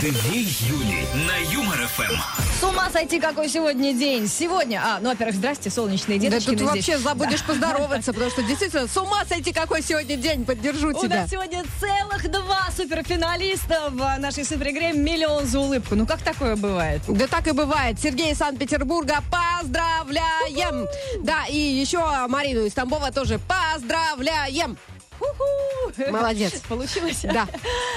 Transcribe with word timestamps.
Две 0.00 0.40
Юли 0.40 1.04
на 1.26 1.36
Юмор 1.52 1.76
ФМ. 1.88 2.14
С 2.58 2.62
ума 2.62 2.88
сойти, 2.90 3.20
какой 3.20 3.48
сегодня 3.50 3.92
день. 3.92 4.26
Сегодня, 4.28 4.80
а, 4.82 4.98
ну, 5.00 5.10
во-первых, 5.10 5.36
здрасте, 5.36 5.68
солнечные 5.68 6.18
Да 6.18 6.30
деточки. 6.30 6.50
тут 6.56 6.62
вообще 6.62 6.96
забудешь 6.96 7.42
поздороваться, 7.44 8.12
потому 8.14 8.30
что 8.30 8.42
действительно 8.42 8.86
с 8.88 8.96
ума 8.96 9.24
сойти, 9.28 9.52
какой 9.52 9.82
сегодня 9.82 10.16
день, 10.16 10.44
поддержу 10.46 10.88
У 10.90 10.92
тебя. 11.02 11.22
нас 11.22 11.30
сегодня 11.30 11.64
целых 11.80 12.30
два 12.30 12.68
суперфиналиста 12.74 13.90
в 13.90 14.18
нашей 14.18 14.44
суперигре 14.44 14.92
«Миллион 14.92 15.44
за 15.46 15.60
улыбку». 15.60 15.94
Ну, 15.96 16.06
как 16.06 16.22
такое 16.22 16.56
бывает? 16.56 17.02
Да 17.06 17.26
так 17.26 17.46
и 17.48 17.52
бывает. 17.52 18.00
Сергей 18.00 18.32
из 18.32 18.38
Санкт-Петербурга, 18.38 19.18
поздравляем! 19.30 20.86
Да, 21.20 21.44
и 21.46 21.56
еще 21.58 22.00
Марину 22.28 22.64
из 22.64 22.72
Тамбова 22.72 23.12
тоже 23.12 23.38
поздравляем! 23.40 24.78
Молодец. 26.10 26.60
Получилось? 26.68 27.20
Да. 27.22 27.46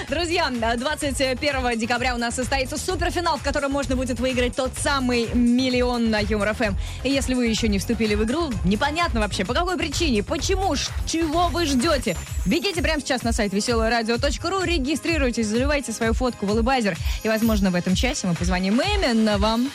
Друзья, 0.09 0.49
21 0.49 1.79
декабря 1.79 2.15
у 2.15 2.17
нас 2.17 2.35
состоится 2.35 2.77
суперфинал, 2.77 3.37
в 3.37 3.43
котором 3.43 3.71
можно 3.71 3.95
будет 3.95 4.19
выиграть 4.19 4.55
тот 4.55 4.71
самый 4.77 5.29
миллион 5.33 6.09
на 6.09 6.19
Юмор 6.19 6.53
ФМ. 6.53 6.75
И 7.03 7.09
если 7.09 7.33
вы 7.33 7.47
еще 7.47 7.67
не 7.67 7.79
вступили 7.79 8.15
в 8.15 8.23
игру, 8.23 8.51
непонятно 8.65 9.19
вообще, 9.19 9.45
по 9.45 9.53
какой 9.53 9.77
причине, 9.77 10.23
почему, 10.23 10.75
чего 11.05 11.47
вы 11.47 11.65
ждете. 11.65 12.15
Бегите 12.45 12.81
прямо 12.81 12.99
сейчас 12.99 13.23
на 13.23 13.31
сайт 13.31 13.53
веселорадио.ру, 13.53 14.63
регистрируйтесь, 14.63 15.47
заливайте 15.47 15.91
свою 15.91 16.13
фотку 16.13 16.45
в 16.45 16.51
улыбайзер. 16.51 16.97
И, 17.23 17.27
возможно, 17.27 17.71
в 17.71 17.75
этом 17.75 17.95
часе 17.95 18.27
мы 18.27 18.35
позвоним 18.35 18.81
именно 18.81 19.37
вам. 19.37 19.71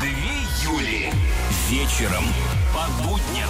Две 0.00 0.10
Юли. 0.64 1.12
Вечером 1.70 2.24
по 2.72 3.02
будням 3.02 3.48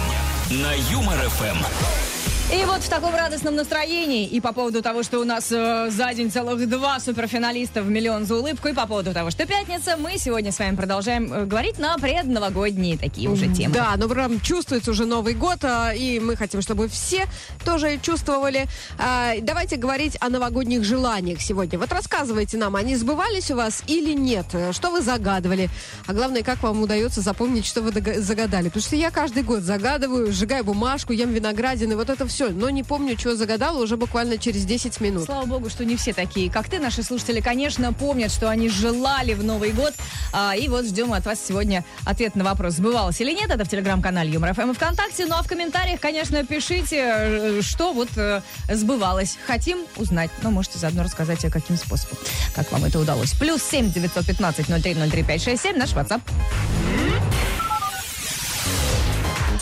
на 0.51 0.73
Юмор 0.73 1.29
ФМ. 1.29 2.08
И 2.51 2.65
вот 2.65 2.81
в 2.81 2.89
таком 2.89 3.13
радостном 3.13 3.55
настроении 3.55 4.25
и 4.25 4.41
по 4.41 4.53
поводу 4.53 4.81
того, 4.81 5.03
что 5.03 5.19
у 5.19 5.23
нас 5.23 5.51
э, 5.51 5.91
за 5.91 6.11
день 6.15 6.31
целых 6.31 6.67
два 6.67 6.99
суперфиналиста 6.99 7.83
в 7.83 7.89
миллион 7.91 8.25
за 8.25 8.37
улыбку, 8.37 8.69
и 8.69 8.73
по 8.73 8.87
поводу 8.87 9.13
того, 9.13 9.29
что 9.29 9.45
пятница, 9.45 9.97
мы 9.97 10.17
сегодня 10.17 10.51
с 10.51 10.57
вами 10.57 10.75
продолжаем 10.75 11.31
э, 11.31 11.45
говорить 11.45 11.77
на 11.77 11.95
предновогодние 11.99 12.97
такие 12.97 13.29
уже 13.29 13.53
темы. 13.53 13.75
Да, 13.75 13.93
ну 13.97 14.09
прям 14.09 14.39
чувствуется 14.39 14.89
уже 14.89 15.05
Новый 15.05 15.35
год, 15.35 15.59
а, 15.61 15.93
и 15.93 16.19
мы 16.19 16.35
хотим, 16.35 16.63
чтобы 16.63 16.87
все 16.87 17.27
тоже 17.63 17.99
чувствовали. 18.01 18.65
А, 18.97 19.33
Давайте 19.41 19.75
говорить 19.75 20.17
о 20.19 20.29
новогодних 20.29 20.83
желаниях 20.83 21.41
сегодня. 21.41 21.77
Вот 21.77 21.91
рассказывайте 21.91 22.57
нам, 22.57 22.75
они 22.75 22.95
сбывались 22.95 23.51
у 23.51 23.57
вас 23.57 23.83
или 23.85 24.13
нет? 24.13 24.47
Что 24.71 24.89
вы 24.89 25.01
загадывали? 25.01 25.69
А 26.07 26.13
главное, 26.13 26.41
как 26.41 26.63
вам 26.63 26.81
удается 26.81 27.21
запомнить, 27.21 27.67
что 27.67 27.83
вы 27.83 27.91
загадали? 28.19 28.69
Потому 28.69 28.81
что 28.81 28.95
я 28.95 29.11
каждый 29.11 29.43
год 29.43 29.61
загадываю, 29.61 30.31
сжигаю 30.31 30.63
бумажку, 30.63 31.13
ем 31.13 31.31
виноградины, 31.31 31.95
вот 31.95 32.09
это 32.09 32.25
все. 32.25 32.38
Но 32.47 32.69
не 32.69 32.83
помню, 32.83 33.15
чего 33.15 33.35
загадала 33.35 33.81
уже 33.81 33.97
буквально 33.97 34.37
через 34.37 34.65
10 34.65 35.01
минут. 35.01 35.25
Слава 35.25 35.45
богу, 35.45 35.69
что 35.69 35.85
не 35.85 35.95
все 35.95 36.13
такие, 36.13 36.51
как 36.51 36.69
ты. 36.69 36.79
Наши 36.79 37.03
слушатели, 37.03 37.41
конечно, 37.41 37.93
помнят, 37.93 38.31
что 38.31 38.49
они 38.49 38.69
желали 38.69 39.33
в 39.33 39.43
Новый 39.43 39.71
год. 39.71 39.93
А, 40.33 40.55
и 40.55 40.67
вот 40.67 40.85
ждем 40.85 41.13
от 41.13 41.25
вас 41.25 41.39
сегодня 41.45 41.83
ответ 42.05 42.35
на 42.35 42.43
вопрос, 42.43 42.75
сбывалось 42.75 43.19
или 43.21 43.31
нет. 43.31 43.49
Это 43.49 43.65
в 43.65 43.69
телеграм-канале 43.69 44.31
Юмор 44.31 44.53
ФМ 44.53 44.71
и 44.71 44.73
ВКонтакте. 44.73 45.25
Ну 45.25 45.35
а 45.35 45.43
в 45.43 45.47
комментариях, 45.47 45.99
конечно, 45.99 46.43
пишите, 46.45 46.97
э, 46.97 47.61
что 47.61 47.93
вот 47.93 48.09
э, 48.15 48.41
сбывалось. 48.71 49.37
Хотим 49.45 49.79
узнать. 49.97 50.29
Но 50.41 50.51
можете 50.51 50.79
заодно 50.79 51.03
рассказать, 51.03 51.43
э, 51.43 51.49
каким 51.49 51.77
способом. 51.77 52.17
Как 52.55 52.71
вам 52.71 52.85
это 52.85 52.99
удалось. 52.99 53.33
Плюс 53.33 53.61
семь 53.63 53.91
девятьсот 53.91 54.25
пятнадцать 54.25 54.69
ноль 54.69 54.81
три 54.81 54.95
ноль 54.95 55.09
три 55.09 55.23
пять 55.23 55.43
шесть 55.43 55.63
семь 55.63 55.77
наш 55.77 55.91
WhatsApp. 55.93 56.21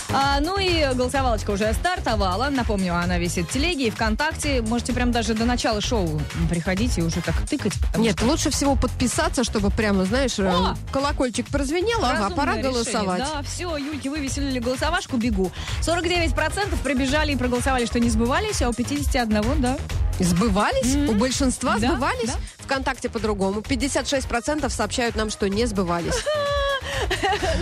А, 0.09 0.39
ну 0.39 0.58
и 0.58 0.86
голосовалочка 0.94 1.52
уже 1.52 1.73
стартовала. 1.73 2.50
Напомню, 2.50 2.95
она 2.95 3.17
висит 3.17 3.50
в 3.50 3.53
телеге 3.53 3.88
и 3.88 3.89
ВКонтакте. 3.89 4.61
Можете 4.61 4.94
прям 4.94 5.11
даже 5.11 5.33
до 5.33 5.45
начала 5.45 5.81
шоу 5.81 6.22
приходить 6.49 6.97
и 6.97 7.02
уже 7.02 7.22
так 7.22 7.36
тыкать. 7.47 7.73
Нет, 7.97 8.22
лучше 8.22 8.49
всего 8.49 8.75
подписаться, 8.75 9.44
чтобы 9.44 9.69
прямо, 9.69 10.05
знаешь, 10.05 10.39
э, 10.39 10.48
О! 10.48 10.76
колокольчик 10.92 11.48
прозвенел, 11.48 12.04
ага, 12.04 12.30
пора 12.33 12.54
решение. 12.58 12.71
голосовать. 12.71 13.20
Да, 13.20 13.42
все, 13.43 13.76
Юльки, 13.77 14.08
вывесили 14.08 14.59
голосовашку, 14.59 15.17
бегу. 15.17 15.52
49% 15.82 16.82
прибежали 16.83 17.33
и 17.33 17.36
проголосовали, 17.36 17.86
что 17.86 17.99
не 17.99 18.09
сбывались, 18.09 18.61
а 18.61 18.70
у 18.70 18.73
51, 18.73 19.61
да. 19.61 19.77
Сбывались? 20.20 20.95
У 21.09 21.14
большинства 21.14 21.77
Да, 21.77 21.89
сбывались? 21.89 22.27
да. 22.30 22.36
Вконтакте 22.59 23.09
по-другому. 23.09 23.59
56% 23.59 24.70
сообщают 24.70 25.15
нам, 25.15 25.30
что 25.30 25.48
не 25.49 25.65
сбывались. 25.65 26.15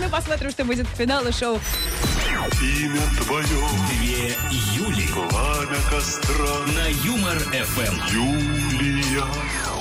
Ну, 0.02 0.08
посмотрим, 0.10 0.50
что 0.50 0.64
будет 0.64 0.86
в 0.86 0.96
финале 0.96 1.30
шоу. 1.30 1.58
Имя 2.60 3.02
твое, 3.18 3.44
Две 3.88 4.36
Юли 4.74 5.08
пламя 5.08 5.80
костра, 5.90 6.64
на 6.74 6.86
Юмор 7.04 7.38
ФМ. 7.38 7.96
Юлия. 8.12 9.75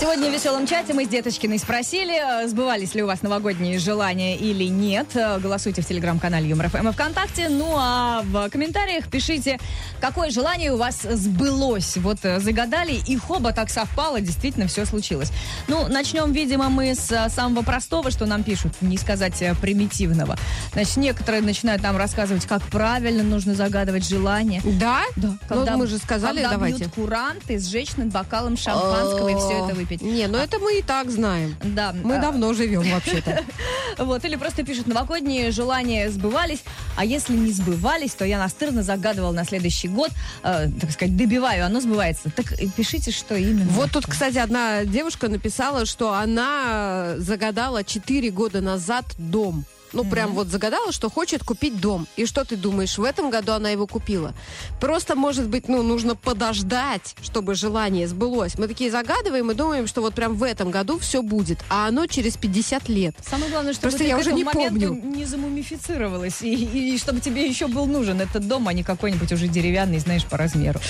Сегодня 0.00 0.30
в 0.30 0.32
веселом 0.32 0.64
чате 0.64 0.94
мы 0.94 1.06
с 1.06 1.08
Деточкиной 1.08 1.58
спросили, 1.58 2.44
э, 2.44 2.46
сбывались 2.46 2.94
ли 2.94 3.02
у 3.02 3.08
вас 3.08 3.22
новогодние 3.22 3.80
желания 3.80 4.36
или 4.36 4.62
нет. 4.62 5.08
Э, 5.16 5.40
Голосуйте 5.40 5.82
в 5.82 5.86
телеграм-канале 5.88 6.48
Юмор 6.48 6.68
ФМ 6.68 6.86
и 6.86 6.92
ВКонтакте. 6.92 7.48
Ну 7.48 7.74
а 7.76 8.22
в 8.22 8.48
комментариях 8.48 9.08
пишите, 9.08 9.58
какое 10.00 10.30
желание 10.30 10.72
у 10.72 10.76
вас 10.76 11.02
сбылось. 11.02 11.96
Вот 11.96 12.18
э, 12.22 12.38
загадали, 12.38 12.92
и 13.08 13.16
хоба 13.16 13.52
так 13.52 13.70
совпало, 13.70 14.20
действительно 14.20 14.68
все 14.68 14.86
случилось. 14.86 15.32
Ну, 15.66 15.88
начнем, 15.88 16.30
видимо, 16.30 16.68
мы 16.68 16.94
с 16.94 17.28
самого 17.30 17.64
простого, 17.64 18.12
что 18.12 18.24
нам 18.24 18.44
пишут, 18.44 18.74
не 18.80 18.98
сказать 18.98 19.42
примитивного. 19.60 20.36
Значит, 20.74 20.96
некоторые 20.98 21.42
начинают 21.42 21.82
нам 21.82 21.96
рассказывать, 21.96 22.46
как 22.46 22.62
правильно 22.68 23.24
нужно 23.24 23.56
загадывать 23.56 24.08
желание. 24.08 24.62
Да? 24.64 25.00
Да. 25.16 25.34
Ну, 25.50 25.76
мы 25.76 25.88
же 25.88 25.98
сказали, 25.98 26.36
когда 26.36 26.52
давайте. 26.52 26.78
бьют 26.78 26.94
куранты, 26.94 27.58
сжечь 27.58 27.96
над 27.96 28.12
бокалом 28.12 28.56
шампанского 28.56 29.28
и 29.30 29.34
все 29.34 29.64
это 29.64 29.74
выпить. 29.74 29.87
Не, 29.96 30.26
ну 30.26 30.38
это 30.38 30.58
мы 30.58 30.78
и 30.78 30.82
так 30.82 31.10
знаем. 31.10 31.56
Да. 31.62 31.94
Мы 32.02 32.16
а, 32.16 32.20
давно 32.20 32.52
живем 32.54 32.82
вообще-то. 32.90 33.44
Вот, 33.98 34.24
или 34.24 34.36
просто 34.36 34.64
пишут, 34.64 34.86
новогодние 34.86 35.50
желания 35.50 36.10
сбывались, 36.10 36.62
а 36.96 37.04
если 37.04 37.34
не 37.34 37.50
сбывались, 37.50 38.14
то 38.14 38.24
я 38.24 38.38
настырно 38.38 38.82
загадывал 38.82 39.32
на 39.32 39.44
следующий 39.44 39.88
год, 39.88 40.10
э, 40.44 40.68
так 40.80 40.92
сказать, 40.92 41.16
добиваю, 41.16 41.66
оно 41.66 41.80
сбывается. 41.80 42.30
Так 42.30 42.52
э, 42.52 42.66
пишите, 42.76 43.10
что 43.10 43.34
именно. 43.34 43.68
Вот 43.70 43.90
тут, 43.90 44.06
кстати, 44.06 44.38
одна 44.38 44.84
девушка 44.84 45.28
написала, 45.28 45.84
что 45.84 46.12
она 46.12 47.14
загадала 47.16 47.82
4 47.82 48.30
года 48.30 48.60
назад 48.60 49.04
дом. 49.18 49.64
Ну, 49.92 50.04
прям 50.04 50.32
вот 50.34 50.48
загадала, 50.48 50.92
что 50.92 51.10
хочет 51.10 51.42
купить 51.44 51.80
дом. 51.80 52.06
И 52.16 52.26
что 52.26 52.44
ты 52.44 52.56
думаешь, 52.56 52.98
в 52.98 53.04
этом 53.04 53.30
году 53.30 53.52
она 53.52 53.70
его 53.70 53.86
купила? 53.86 54.34
Просто, 54.80 55.14
может 55.14 55.48
быть, 55.48 55.68
ну, 55.68 55.82
нужно 55.82 56.14
подождать, 56.14 57.14
чтобы 57.22 57.54
желание 57.54 58.06
сбылось. 58.08 58.58
Мы 58.58 58.68
такие 58.68 58.90
загадываем 58.90 59.50
и 59.50 59.54
думаем, 59.54 59.86
что 59.86 60.00
вот 60.00 60.14
прям 60.14 60.34
в 60.34 60.42
этом 60.42 60.70
году 60.70 60.98
все 60.98 61.22
будет. 61.22 61.58
А 61.68 61.88
оно 61.88 62.06
через 62.06 62.36
50 62.36 62.88
лет. 62.88 63.14
Самое 63.28 63.50
главное, 63.50 63.72
чтобы 63.72 63.82
Просто 63.90 63.98
ты 63.98 64.04
я 64.08 64.16
к 64.16 64.20
уже 64.20 64.32
не 64.32 64.44
помню. 64.44 64.90
не 64.92 65.24
замумифицировалась. 65.24 66.42
И, 66.42 66.94
и 66.94 66.98
чтобы 66.98 67.20
тебе 67.20 67.46
еще 67.46 67.66
был 67.66 67.86
нужен 67.86 68.20
этот 68.20 68.46
дом, 68.46 68.68
а 68.68 68.72
не 68.72 68.82
какой-нибудь 68.82 69.32
уже 69.32 69.48
деревянный, 69.48 69.98
знаешь, 69.98 70.24
по 70.24 70.36
размеру. 70.36 70.80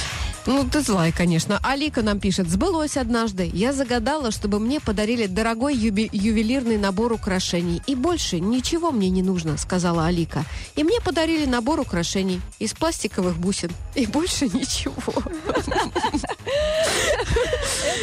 Ну, 0.47 0.65
ты 0.65 0.81
злая, 0.81 1.13
конечно. 1.13 1.59
Алика 1.63 2.03
нам 2.03 2.21
пишет. 2.21 2.49
Сбылось 2.49 2.97
однажды. 2.97 3.51
Я 3.53 3.73
загадала, 3.73 4.31
чтобы 4.31 4.59
мне 4.61 4.81
подарили 4.81 5.27
дорогой 5.27 5.75
юби- 5.77 6.09
ювелирный 6.13 6.79
набор 6.79 7.13
украшений. 7.13 7.83
И 7.87 7.95
больше 7.95 8.41
ничего 8.41 8.88
мне 8.91 9.11
не 9.11 9.23
нужно, 9.23 9.57
сказала 9.57 10.07
Алика. 10.07 10.45
И 10.77 10.85
мне 10.85 11.01
подарили 11.01 11.47
набор 11.47 11.81
украшений 11.81 12.41
из 12.59 12.75
пластиковых 12.75 13.37
бусин. 13.37 13.71
И 13.95 14.07
больше 14.07 14.47
ничего. 14.47 14.95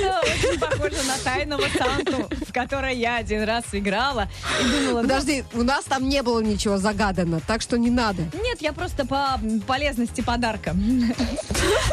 Это 0.01 0.19
очень 0.49 0.59
похоже 0.59 1.03
на 1.07 1.17
тайного 1.23 1.63
Санту, 1.77 2.29
в 2.47 2.53
которой 2.53 2.95
я 2.97 3.17
один 3.17 3.43
раз 3.43 3.63
играла 3.71 4.27
и 4.61 4.63
думала, 4.67 5.01
ну, 5.01 5.07
Подожди, 5.07 5.43
у 5.53 5.63
нас 5.63 5.85
там 5.85 6.07
не 6.09 6.21
было 6.21 6.39
ничего 6.41 6.77
загадано, 6.77 7.39
так 7.45 7.61
что 7.61 7.77
не 7.77 7.89
надо. 7.89 8.23
Нет, 8.33 8.61
я 8.61 8.73
просто 8.73 9.05
по 9.05 9.39
полезности 9.67 10.21
подарка. 10.21 10.75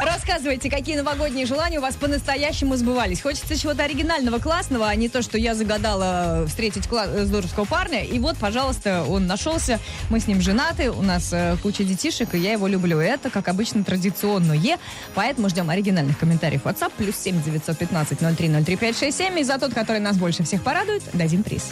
Рассказывайте, 0.00 0.70
какие 0.70 0.96
новогодние 0.96 1.46
желания 1.46 1.78
у 1.78 1.82
вас 1.82 1.94
по-настоящему 1.96 2.76
сбывались. 2.76 3.20
Хочется 3.22 3.56
чего-то 3.58 3.84
оригинального, 3.84 4.38
классного, 4.38 4.88
а 4.88 4.94
не 4.94 5.08
то, 5.08 5.22
что 5.22 5.38
я 5.38 5.54
загадала 5.54 6.44
встретить 6.46 6.86
кла- 6.86 7.24
здоровского 7.24 7.64
парня. 7.64 8.04
И 8.04 8.18
вот, 8.18 8.36
пожалуйста, 8.38 9.04
он 9.08 9.26
нашелся. 9.26 9.78
Мы 10.10 10.20
с 10.20 10.26
ним 10.26 10.40
женаты, 10.40 10.90
у 10.90 11.02
нас 11.02 11.32
э, 11.32 11.56
куча 11.62 11.84
детишек, 11.84 12.34
и 12.34 12.38
я 12.38 12.52
его 12.52 12.66
люблю. 12.66 12.98
Это, 12.98 13.30
как 13.30 13.48
обычно, 13.48 13.84
традиционное. 13.84 14.78
Поэтому 15.14 15.48
ждем 15.48 15.70
оригинальных 15.70 16.18
комментариев 16.18 16.62
WhatsApp. 16.64 16.92
Плюс 16.96 17.16
7 17.16 17.42
915 17.42 17.91
03 17.92 18.64
03 18.64 18.76
567. 18.76 19.38
И 19.38 19.44
за 19.44 19.58
тот, 19.58 19.74
который 19.74 20.00
нас 20.00 20.16
больше 20.16 20.42
всех 20.42 20.62
порадует, 20.62 21.02
дадим 21.12 21.42
приз. 21.42 21.70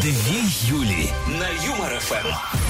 Две 0.00 0.40
Юли 0.68 1.10
на 1.26 1.48
Юмор 1.66 1.98
ФМ. 2.00 2.61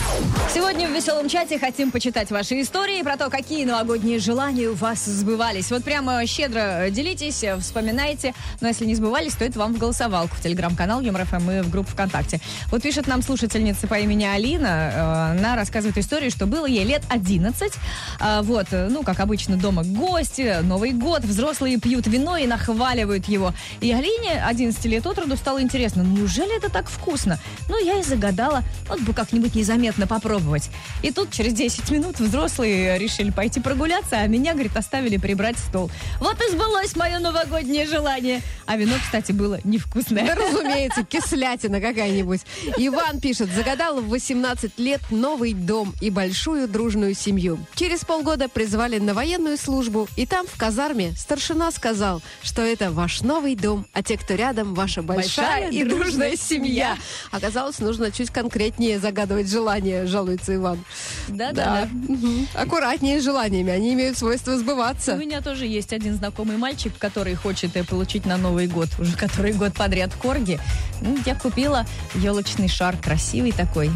Сегодня 0.52 0.86
в 0.88 0.92
веселом 0.92 1.28
чате 1.28 1.58
хотим 1.58 1.90
почитать 1.90 2.30
ваши 2.30 2.60
истории 2.60 3.02
про 3.02 3.16
то, 3.16 3.30
какие 3.30 3.64
новогодние 3.64 4.18
желания 4.18 4.68
у 4.68 4.74
вас 4.74 5.04
сбывались. 5.04 5.70
Вот 5.70 5.84
прямо 5.84 6.26
щедро 6.26 6.88
делитесь, 6.90 7.42
вспоминайте. 7.60 8.34
Но 8.60 8.68
если 8.68 8.84
не 8.84 8.94
сбывались, 8.94 9.34
то 9.34 9.44
это 9.44 9.58
вам 9.58 9.74
в 9.74 9.78
голосовалку 9.78 10.36
в 10.36 10.40
телеграм-канал 10.42 11.00
ЮморФМ 11.00 11.50
и 11.50 11.60
в 11.62 11.70
группу 11.70 11.90
ВКонтакте. 11.92 12.40
Вот 12.70 12.82
пишет 12.82 13.06
нам 13.06 13.22
слушательница 13.22 13.86
по 13.86 13.94
имени 13.94 14.24
Алина. 14.24 14.92
э, 14.94 15.38
Она 15.38 15.56
рассказывает 15.56 15.96
историю, 15.96 16.30
что 16.30 16.46
было 16.46 16.66
ей 16.66 16.84
лет 16.84 17.02
11. 17.08 17.72
А, 18.20 18.42
Вот, 18.42 18.66
э, 18.72 18.88
ну, 18.90 19.02
как 19.04 19.20
обычно, 19.20 19.56
дома 19.56 19.82
гости, 19.84 20.58
Новый 20.62 20.92
год, 20.92 21.22
взрослые 21.24 21.78
пьют 21.80 22.06
вино 22.06 22.36
и 22.36 22.46
нахваливают 22.46 23.26
его. 23.28 23.54
И 23.80 23.90
Алине, 23.92 24.42
11 24.44 24.84
лет 24.84 25.06
от 25.06 25.18
роду, 25.18 25.36
стало 25.36 25.62
интересно, 25.62 26.02
«Ну, 26.02 26.18
неужели 26.18 26.54
это 26.56 26.68
так 26.70 26.88
вкусно? 26.90 27.38
Ну, 27.68 27.82
я 27.82 27.98
и 27.98 28.02
загадала, 28.02 28.62
вот 28.88 29.00
бы 29.00 29.14
как-нибудь 29.14 29.54
незаметно 29.54 30.01
попробовать. 30.06 30.70
И 31.02 31.10
тут 31.10 31.30
через 31.30 31.52
10 31.52 31.90
минут 31.90 32.18
взрослые 32.20 32.98
решили 32.98 33.30
пойти 33.30 33.60
прогуляться, 33.60 34.16
а 34.18 34.26
меня, 34.26 34.52
говорит, 34.52 34.76
оставили 34.76 35.16
прибрать 35.16 35.58
стол. 35.58 35.90
Вот 36.20 36.40
и 36.40 36.50
сбылось 36.52 36.96
мое 36.96 37.18
новогоднее 37.18 37.86
желание. 37.86 38.40
А 38.66 38.76
вино, 38.76 38.94
кстати, 39.02 39.32
было 39.32 39.58
невкусное. 39.64 40.26
Да, 40.26 40.34
разумеется, 40.34 41.04
кислятина 41.04 41.80
какая-нибудь. 41.80 42.40
Иван 42.76 43.20
пишет, 43.20 43.50
загадал 43.52 44.00
в 44.00 44.08
18 44.08 44.78
лет 44.78 45.00
новый 45.10 45.52
дом 45.52 45.94
и 46.00 46.10
большую 46.10 46.68
дружную 46.68 47.14
семью. 47.14 47.58
Через 47.74 48.00
полгода 48.04 48.48
призвали 48.48 48.98
на 48.98 49.14
военную 49.14 49.56
службу, 49.56 50.08
и 50.16 50.26
там, 50.26 50.46
в 50.46 50.56
казарме, 50.56 51.12
старшина 51.16 51.70
сказал, 51.70 52.22
что 52.42 52.62
это 52.62 52.90
ваш 52.90 53.20
новый 53.22 53.54
дом, 53.56 53.86
а 53.92 54.02
те, 54.02 54.16
кто 54.16 54.34
рядом, 54.34 54.74
ваша 54.74 55.02
большая, 55.02 55.22
Большая 55.62 55.70
и 55.70 55.84
дружная 55.84 56.36
семья. 56.36 56.96
семья. 56.96 56.96
Оказалось, 57.30 57.78
нужно 57.78 58.10
чуть 58.12 58.30
конкретнее 58.30 58.98
загадывать 58.98 59.48
желания, 59.92 60.06
жалуется 60.06 60.54
Иван. 60.54 60.84
Да-да. 61.28 61.88
Мгм. 61.92 62.46
Аккуратнее 62.54 63.20
с 63.20 63.24
желаниями, 63.24 63.70
они 63.72 63.92
имеют 63.94 64.18
свойство 64.18 64.52
У 64.52 64.56
сбываться. 64.58 65.14
меня 65.14 65.40
тоже 65.40 65.66
есть 65.66 65.92
один 65.92 66.14
знакомый 66.16 66.56
мальчик, 66.56 66.92
который 66.98 67.34
хочет 67.34 67.76
э, 67.76 67.84
получить 67.84 68.26
на 68.26 68.36
Новый 68.36 68.66
год, 68.66 68.88
уже 68.98 69.16
который 69.16 69.52
год 69.52 69.74
подряд 69.74 70.12
корги. 70.14 70.58
Ну, 71.00 71.18
я 71.26 71.34
купила 71.34 71.86
елочный 72.14 72.68
шар, 72.68 72.96
красивый 72.96 73.52
такой, 73.52 73.90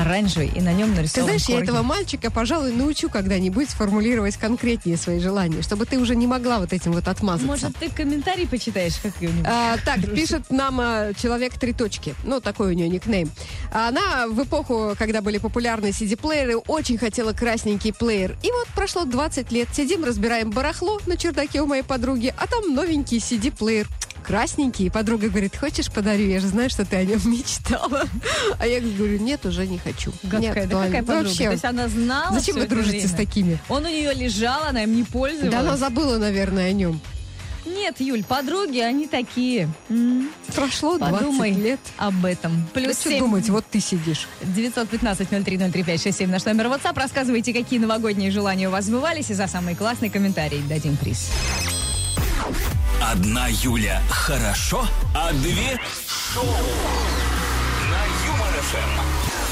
оранжевый, 0.00 0.48
и 0.54 0.60
на 0.60 0.72
нем 0.72 0.90
Ты 0.90 0.96
нарисован 0.96 1.24
знаешь, 1.26 1.42
я 1.48 1.56
корги. 1.56 1.70
этого 1.70 1.82
мальчика, 1.82 2.30
пожалуй, 2.30 2.72
научу 2.72 3.08
когда-нибудь 3.08 3.70
сформулировать 3.70 4.36
конкретнее 4.36 4.96
свои 4.96 5.20
желания, 5.20 5.62
чтобы 5.62 5.86
ты 5.86 5.98
уже 5.98 6.16
не 6.16 6.26
могла 6.26 6.58
вот 6.58 6.72
этим 6.72 6.92
вот 6.92 7.08
отмазаться. 7.08 7.46
Может, 7.46 7.76
ты 7.76 7.90
комментарий 7.90 8.46
почитаешь 8.46 8.94
какой-нибудь? 9.02 9.46
А, 9.46 9.76
так, 9.84 10.00
пишет 10.14 10.50
нам 10.50 10.80
а, 10.80 11.12
человек 11.14 11.58
три 11.58 11.72
точки. 11.72 12.14
Ну, 12.24 12.40
такой 12.40 12.70
у 12.70 12.72
нее 12.72 12.88
никнейм. 12.88 13.30
Она 13.72 14.26
в 14.28 14.42
эпоху, 14.42 14.79
когда 14.98 15.20
были 15.22 15.38
популярны 15.38 15.86
CD-плееры, 15.86 16.56
очень 16.56 16.98
хотела 16.98 17.32
красненький 17.32 17.92
плеер. 17.92 18.36
И 18.42 18.50
вот 18.50 18.66
прошло 18.74 19.04
20 19.04 19.50
лет. 19.52 19.68
Сидим, 19.72 20.04
разбираем 20.04 20.50
барахло 20.50 21.00
на 21.06 21.16
чердаке 21.16 21.60
у 21.62 21.66
моей 21.66 21.82
подруги, 21.82 22.34
а 22.38 22.46
там 22.46 22.74
новенький 22.74 23.18
CD-плеер. 23.18 23.86
Красненький. 24.22 24.86
И 24.86 24.90
подруга 24.90 25.28
говорит, 25.28 25.56
хочешь 25.56 25.90
подарю? 25.90 26.26
Я 26.28 26.40
же 26.40 26.48
знаю, 26.48 26.68
что 26.70 26.84
ты 26.84 26.96
о 26.96 27.04
нем 27.04 27.20
мечтала. 27.24 28.04
А 28.58 28.66
я 28.66 28.80
говорю, 28.80 29.18
нет, 29.18 29.44
уже 29.46 29.66
не 29.66 29.78
хочу. 29.78 30.12
Не 30.22 30.28
Гадкая, 30.30 30.66
да 30.66 30.84
какая 30.84 31.02
подруга? 31.02 31.24
Вообще, 31.28 31.44
То 31.46 31.52
есть 31.52 31.64
она 31.64 31.88
знала 31.88 32.38
Зачем 32.38 32.56
вы 32.56 32.66
дружите 32.66 33.00
с 33.08 33.12
время? 33.12 33.16
такими? 33.16 33.58
Он 33.68 33.84
у 33.84 33.88
нее 33.88 34.12
лежал, 34.12 34.64
она 34.64 34.82
им 34.82 34.94
не 34.94 35.04
пользовалась. 35.04 35.50
Да 35.50 35.60
она 35.60 35.76
забыла, 35.76 36.18
наверное, 36.18 36.68
о 36.68 36.72
нем. 36.72 37.00
Нет, 37.66 38.00
Юль, 38.00 38.24
подруги, 38.24 38.78
они 38.78 39.06
такие. 39.06 39.68
М, 39.88 40.30
Прошло 40.54 40.96
20 40.98 41.18
Подумай 41.18 41.52
лет. 41.52 41.80
об 41.98 42.24
этом. 42.24 42.56
Да 42.74 42.80
Плюс 42.80 42.98
что 43.00 43.10
семь 43.10 43.18
думать, 43.20 43.48
вот 43.50 43.64
ты 43.70 43.80
сидишь. 43.80 44.26
915-0303-567 44.42 46.26
наш 46.26 46.44
номер 46.44 46.66
WhatsApp. 46.66 46.94
Рассказывайте, 46.98 47.52
какие 47.52 47.78
новогодние 47.78 48.30
желания 48.30 48.68
у 48.68 48.70
вас 48.70 48.86
сбывались, 48.86 49.30
и 49.30 49.34
за 49.34 49.46
самый 49.46 49.74
классный 49.74 50.08
комментарий 50.10 50.62
дадим 50.68 50.96
приз. 50.96 51.30
Одна 53.02 53.48
Юля 53.48 54.00
хорошо, 54.08 54.84
а 55.14 55.32
две 55.32 55.78
шоу. 56.32 56.44
На 56.44 58.26
Юмор 58.26 58.52
ФМ. 58.62 59.09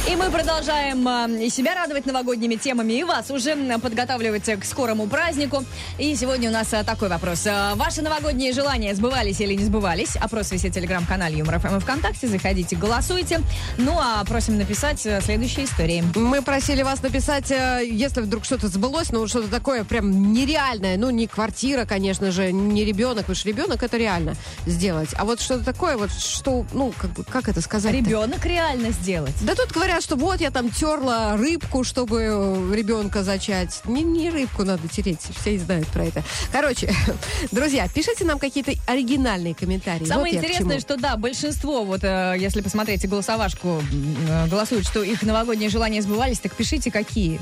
И 0.08 0.16
мы 0.16 0.30
продолжаем 0.30 1.06
э, 1.06 1.44
и 1.44 1.50
себя 1.50 1.74
радовать 1.74 2.06
новогодними 2.06 2.54
темами, 2.54 2.94
и 2.94 3.04
вас 3.04 3.30
уже 3.30 3.54
подготавливать 3.78 4.44
к 4.58 4.64
скорому 4.64 5.06
празднику. 5.06 5.64
И 5.98 6.16
сегодня 6.16 6.48
у 6.48 6.52
нас 6.52 6.72
э, 6.72 6.82
такой 6.82 7.10
вопрос. 7.10 7.44
Э, 7.44 7.74
Ваши 7.74 8.00
новогодние 8.00 8.54
желания 8.54 8.94
сбывались 8.94 9.38
или 9.40 9.52
не 9.52 9.64
сбывались? 9.64 10.16
Опрос 10.16 10.50
висит 10.50 10.70
в 10.70 10.74
телеграм-канале 10.76 11.36
Юмор 11.36 11.58
ФМ 11.58 11.76
и 11.76 11.80
ВКонтакте. 11.80 12.26
Заходите, 12.26 12.74
голосуйте. 12.74 13.40
Ну, 13.76 13.98
а 13.98 14.24
просим 14.24 14.56
написать 14.56 15.04
э, 15.04 15.20
следующие 15.20 15.66
истории. 15.66 16.02
Мы 16.14 16.40
просили 16.40 16.82
вас 16.82 17.02
написать, 17.02 17.50
э, 17.50 17.82
если 17.86 18.22
вдруг 18.22 18.46
что-то 18.46 18.68
сбылось, 18.68 19.12
ну 19.12 19.26
что-то 19.28 19.48
такое 19.48 19.84
прям 19.84 20.32
нереальное. 20.32 20.96
Ну, 20.96 21.10
не 21.10 21.26
квартира, 21.26 21.84
конечно 21.84 22.30
же, 22.30 22.50
не 22.50 22.86
ребенок, 22.86 23.26
потому 23.26 23.36
что 23.36 23.48
ребенок 23.50 23.82
это 23.82 23.98
реально 23.98 24.36
сделать. 24.64 25.10
А 25.18 25.26
вот 25.26 25.42
что-то 25.42 25.66
такое, 25.66 25.98
вот 25.98 26.10
что, 26.12 26.64
ну, 26.72 26.94
как, 26.96 27.10
бы, 27.10 27.24
как 27.24 27.50
это 27.50 27.60
сказать? 27.60 27.92
Ребенок 27.92 28.46
реально 28.46 28.90
сделать. 28.92 29.34
Да 29.42 29.54
тут 29.54 29.70
говорят, 29.72 29.97
что 30.00 30.16
вот 30.16 30.40
я 30.40 30.50
там 30.50 30.70
терла 30.70 31.36
рыбку, 31.36 31.84
чтобы 31.84 32.22
э, 32.22 32.74
ребенка 32.74 33.22
зачать. 33.22 33.80
Не, 33.84 34.02
не 34.02 34.30
рыбку 34.30 34.64
надо 34.64 34.88
тереть, 34.88 35.20
все 35.40 35.58
знают 35.58 35.86
про 35.88 36.04
это. 36.04 36.22
Короче, 36.52 36.92
друзья, 37.52 37.88
пишите 37.92 38.24
нам 38.24 38.38
какие-то 38.38 38.72
оригинальные 38.86 39.54
комментарии. 39.54 40.04
Самое 40.04 40.34
Вот 40.34 40.44
интересное, 40.44 40.80
что 40.80 40.96
да, 40.96 41.16
большинство, 41.16 41.84
вот 41.84 42.04
э, 42.04 42.36
если 42.38 42.60
посмотрите 42.60 43.08
голосовашку, 43.08 43.82
э, 44.28 44.46
голосуют, 44.48 44.86
что 44.86 45.02
их 45.02 45.22
новогодние 45.22 45.70
желания 45.70 46.02
сбывались, 46.02 46.40
так 46.40 46.54
пишите, 46.54 46.90
какие. 46.90 47.40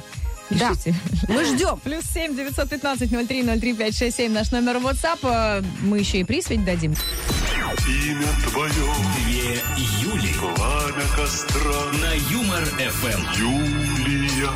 Да. 0.51 0.71
Пишите. 0.71 0.95
Мы 1.29 1.45
ждем. 1.45 1.79
Плюс 1.83 2.05
семь 2.13 2.37
девятьсот 2.37 2.69
пятнадцать 2.69 3.11
ноль 3.11 3.27
три 3.27 3.43
ноль 3.43 3.61
три 3.61 3.75
пять 3.75 3.97
шесть 3.97 4.17
семь 4.17 4.33
наш 4.33 4.51
номер 4.51 4.77
WhatsApp. 4.77 5.65
Мы 5.83 5.99
еще 5.99 6.19
и 6.21 6.25
приз 6.25 6.49
ведь 6.51 6.65
дадим. 6.65 6.95
Имя 7.89 8.27
твое, 8.51 8.71
Две 9.25 9.61
Юли. 10.03 10.33
пламя 10.39 11.05
костра, 11.15 11.61
На 12.01 12.13
Юмор 12.33 12.65
ФМ. 12.65 13.41
Юлия. 13.41 14.51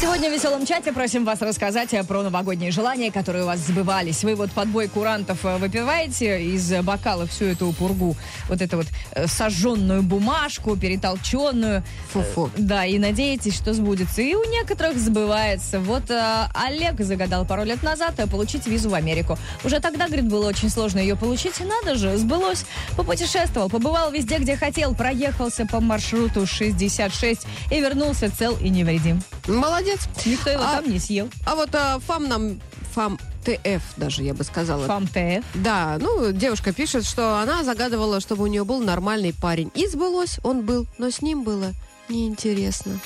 Сегодня 0.00 0.30
в 0.30 0.32
веселом 0.32 0.64
чате 0.64 0.92
просим 0.92 1.24
вас 1.24 1.42
рассказать 1.42 1.92
э, 1.92 2.04
про 2.04 2.22
новогодние 2.22 2.70
желания, 2.70 3.10
которые 3.10 3.42
у 3.42 3.46
вас 3.48 3.58
сбывались. 3.58 4.22
Вы 4.22 4.36
вот 4.36 4.52
под 4.52 4.68
бой 4.68 4.86
курантов 4.86 5.44
э, 5.44 5.56
выпиваете 5.56 6.40
из 6.40 6.70
бокала 6.84 7.26
всю 7.26 7.46
эту 7.46 7.72
пургу, 7.72 8.16
вот 8.48 8.62
эту 8.62 8.76
вот 8.76 8.86
э, 9.10 9.26
сожженную 9.26 10.02
бумажку, 10.04 10.76
перетолченную. 10.76 11.82
Фу-фу. 12.12 12.48
Да, 12.56 12.86
и 12.86 12.96
надеетесь, 12.98 13.56
что 13.56 13.74
сбудется. 13.74 14.22
И 14.22 14.34
у 14.34 14.44
некоторых 14.44 14.87
сбывается. 14.96 15.80
Вот 15.80 16.10
э, 16.10 16.46
Олег 16.54 17.00
загадал 17.00 17.44
пару 17.44 17.64
лет 17.64 17.82
назад 17.82 18.14
э, 18.18 18.26
получить 18.26 18.66
визу 18.66 18.90
в 18.90 18.94
Америку. 18.94 19.38
Уже 19.64 19.80
тогда, 19.80 20.06
говорит, 20.06 20.28
было 20.28 20.48
очень 20.48 20.70
сложно 20.70 20.98
ее 20.98 21.16
получить. 21.16 21.60
И 21.60 21.64
надо 21.64 21.94
же, 21.96 22.16
сбылось. 22.16 22.64
Попутешествовал, 22.96 23.68
побывал 23.68 24.10
везде, 24.10 24.38
где 24.38 24.56
хотел, 24.56 24.94
проехался 24.94 25.66
по 25.66 25.80
маршруту 25.80 26.46
66 26.46 27.46
и 27.70 27.80
вернулся 27.80 28.30
цел 28.34 28.56
и 28.60 28.68
невредим. 28.68 29.22
Молодец. 29.46 30.08
Никто 30.24 30.50
его 30.50 30.62
А- 30.62 30.76
там 30.76 30.90
не 30.90 30.98
съел. 30.98 31.28
А 31.46 31.54
вот 31.54 31.74
а, 31.74 31.98
фам 32.00 32.28
нам, 32.28 32.60
фам 32.94 33.18
ТФ 33.44 33.82
даже, 33.96 34.22
я 34.22 34.34
бы 34.34 34.44
сказала. 34.44 34.86
Фам 34.86 35.06
ТФ. 35.06 35.44
Да, 35.54 35.96
ну, 36.00 36.32
девушка 36.32 36.72
пишет, 36.72 37.04
что 37.04 37.38
она 37.38 37.64
загадывала, 37.64 38.20
чтобы 38.20 38.44
у 38.44 38.46
нее 38.46 38.64
был 38.64 38.80
нормальный 38.80 39.32
парень. 39.32 39.70
И 39.74 39.86
сбылось, 39.86 40.38
он 40.42 40.64
был, 40.66 40.86
но 40.98 41.10
с 41.10 41.22
ним 41.22 41.44
было 41.44 41.72
неинтересно. 42.08 42.98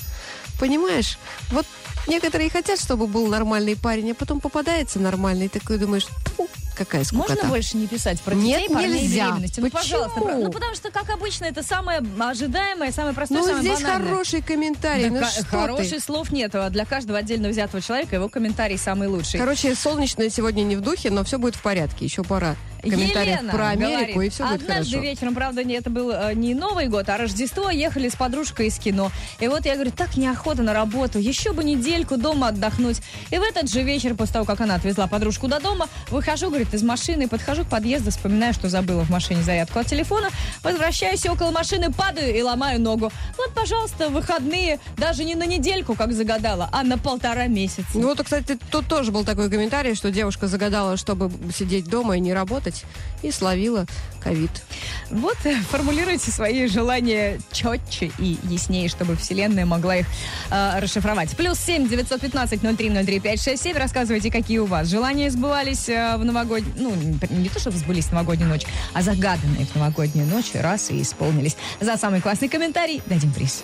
Понимаешь? 0.63 1.19
Вот 1.51 1.67
некоторые 2.07 2.49
хотят, 2.49 2.79
чтобы 2.81 3.09
был 3.09 3.27
нормальный 3.27 3.75
парень, 3.77 4.13
а 4.13 4.15
потом 4.15 4.39
попадается 4.39 5.01
нормальный, 5.01 5.47
и 5.47 5.49
такой 5.49 5.77
думаешь, 5.77 6.07
«Тьфу, 6.25 6.49
какая 6.77 7.03
скукота. 7.03 7.33
Можно 7.35 7.49
больше 7.49 7.77
не 7.77 7.89
писать 7.89 8.21
про 8.21 8.37
Нет, 8.37 8.61
детей, 8.71 8.73
и 8.73 8.89
нельзя. 8.89 9.25
беременности? 9.27 9.59
Ну, 9.59 9.71
Почему? 9.71 9.83
пожалуйста. 9.83 10.21
про- 10.21 10.35
Ну, 10.37 10.53
потому 10.53 10.75
что, 10.77 10.93
как 10.93 11.11
обычно, 11.11 11.47
это 11.47 11.65
самое 11.65 12.01
ожидаемое, 12.21 12.93
самое 12.93 13.13
простое, 13.13 13.39
Ну, 13.41 13.45
самое 13.45 13.63
здесь 13.65 13.81
банальное. 13.83 14.09
хороший 14.13 14.41
комментарий, 14.41 15.11
Да 15.11 15.21
ну 15.21 15.27
что 15.27 15.45
хороших 15.47 15.91
ты? 15.91 16.01
слов 16.01 16.31
нет. 16.31 16.55
а 16.55 16.71
Для 16.71 16.85
каждого 16.85 17.19
отдельно 17.19 17.49
взятого 17.49 17.83
человека 17.83 18.15
его 18.15 18.29
комментарий 18.29 18.79
самый 18.79 19.09
лучший. 19.09 19.41
Короче, 19.41 19.75
солнечное 19.75 20.31
сегодня 20.31 20.63
не 20.63 20.77
в 20.77 20.81
духе, 20.81 21.11
но 21.11 21.25
все 21.25 21.39
будет 21.41 21.57
в 21.57 21.61
порядке. 21.63 22.05
Еще 22.05 22.23
пора 22.23 22.55
комментариев 22.91 23.39
Елена 23.39 23.53
про 23.53 23.69
Америку, 23.69 24.13
говорит, 24.13 24.33
и 24.33 24.35
все 24.35 24.45
будет 24.45 24.63
Однажды 24.63 24.91
хорошо. 24.97 25.11
вечером, 25.11 25.35
правда, 25.35 25.65
не, 25.65 25.75
это 25.75 25.91
был 25.91 26.11
э, 26.11 26.35
не 26.35 26.55
Новый 26.55 26.89
год, 26.89 27.09
а 27.09 27.17
Рождество, 27.17 27.71
ехали 27.71 28.09
с 28.09 28.17
подружкой 28.17 28.67
из 28.67 28.79
кино. 28.79 29.11
И 29.41 29.49
вот 29.49 29.67
я 29.67 29.75
говорю, 29.75 29.93
так 29.93 30.17
неохота 30.17 30.63
на 30.63 30.73
работу, 30.73 31.19
еще 31.19 31.53
бы 31.53 31.65
недельку 31.65 32.17
дома 32.17 32.49
отдохнуть. 32.49 33.01
И 33.31 33.39
в 33.39 33.43
этот 33.43 33.71
же 33.71 33.83
вечер, 33.83 34.15
после 34.15 34.35
того, 34.35 34.45
как 34.45 34.61
она 34.61 34.75
отвезла 34.75 35.07
подружку 35.07 35.49
до 35.49 35.61
дома, 35.61 35.89
выхожу, 36.11 36.49
говорит, 36.49 36.73
из 36.75 36.83
машины, 36.83 37.29
подхожу 37.29 37.65
к 37.65 37.69
подъезду, 37.69 38.11
вспоминаю, 38.11 38.55
что 38.55 38.69
забыла 38.69 39.03
в 39.03 39.11
машине 39.11 39.43
зарядку 39.43 39.79
от 39.79 39.87
телефона, 39.87 40.29
возвращаюсь 40.63 41.25
около 41.27 41.51
машины, 41.51 41.93
падаю 41.93 42.37
и 42.37 42.43
ломаю 42.43 42.81
ногу. 42.81 43.13
Вот, 43.37 43.55
пожалуйста, 43.55 44.09
выходные 44.09 44.79
даже 44.97 45.25
не 45.25 45.35
на 45.35 45.47
недельку, 45.47 45.95
как 45.95 46.13
загадала, 46.13 46.69
а 46.73 46.83
на 46.83 46.99
полтора 46.99 47.47
месяца. 47.47 47.87
Ну 47.95 48.09
вот, 48.09 48.23
кстати, 48.23 48.59
тут 48.71 48.87
тоже 48.89 49.13
был 49.13 49.25
такой 49.25 49.51
комментарий, 49.51 49.95
что 49.95 50.11
девушка 50.11 50.47
загадала, 50.47 50.97
чтобы 50.97 51.31
сидеть 51.53 51.87
дома 51.87 52.17
и 52.17 52.21
не 52.21 52.33
работать. 52.33 52.72
Работать 52.73 52.85
и 53.23 53.31
словила 53.31 53.87
ковид. 54.21 54.51
Вот 55.11 55.37
э, 55.45 55.55
формулируйте 55.71 56.31
свои 56.31 56.67
желания 56.67 57.41
четче 57.53 58.11
и 58.19 58.37
яснее, 58.45 58.89
чтобы 58.89 59.17
Вселенная 59.17 59.65
могла 59.65 59.97
их 59.97 60.07
э, 60.51 60.81
расшифровать. 60.81 61.37
Плюс 61.37 61.59
семь 61.59 61.89
девятьсот 61.89 62.21
пятнадцать 62.21 62.63
ноль 62.63 62.77
три 62.77 62.91
ноль 62.91 63.05
три 63.05 63.21
пять 63.21 63.41
шесть 63.41 63.63
семь. 63.63 63.77
Рассказывайте, 63.77 64.31
какие 64.31 64.59
у 64.59 64.67
вас 64.67 64.89
желания 64.89 65.31
сбывались 65.31 65.89
э, 65.89 66.17
в 66.17 66.25
новогоднюю... 66.25 66.75
Ну, 66.77 66.95
не- 67.31 67.49
то, 67.49 67.61
чтобы 67.61 67.77
сбылись 67.77 68.07
в 68.07 68.13
новогоднюю 68.13 68.49
ночь, 68.49 68.63
а 68.95 69.03
загаданные 69.03 69.67
в 69.67 69.75
новогоднюю 69.77 70.27
ночь 70.27 70.53
раз 70.55 70.91
и 70.91 71.03
исполнились. 71.03 71.57
За 71.81 71.97
самый 71.97 72.21
классный 72.21 72.49
комментарий 72.49 73.03
дадим 73.07 73.33
приз. 73.33 73.63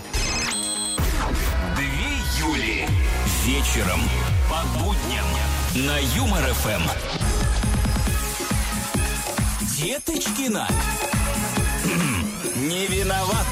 Две 1.74 2.46
Юли. 2.46 2.86
Вечером 3.46 4.00
по 4.48 4.78
будням 4.78 5.24
на 5.86 5.98
Юмор 6.16 6.44
ФМ. 6.52 7.27
Деточкина. 9.78 10.66
Не 12.56 12.86
виноват. 12.88 13.46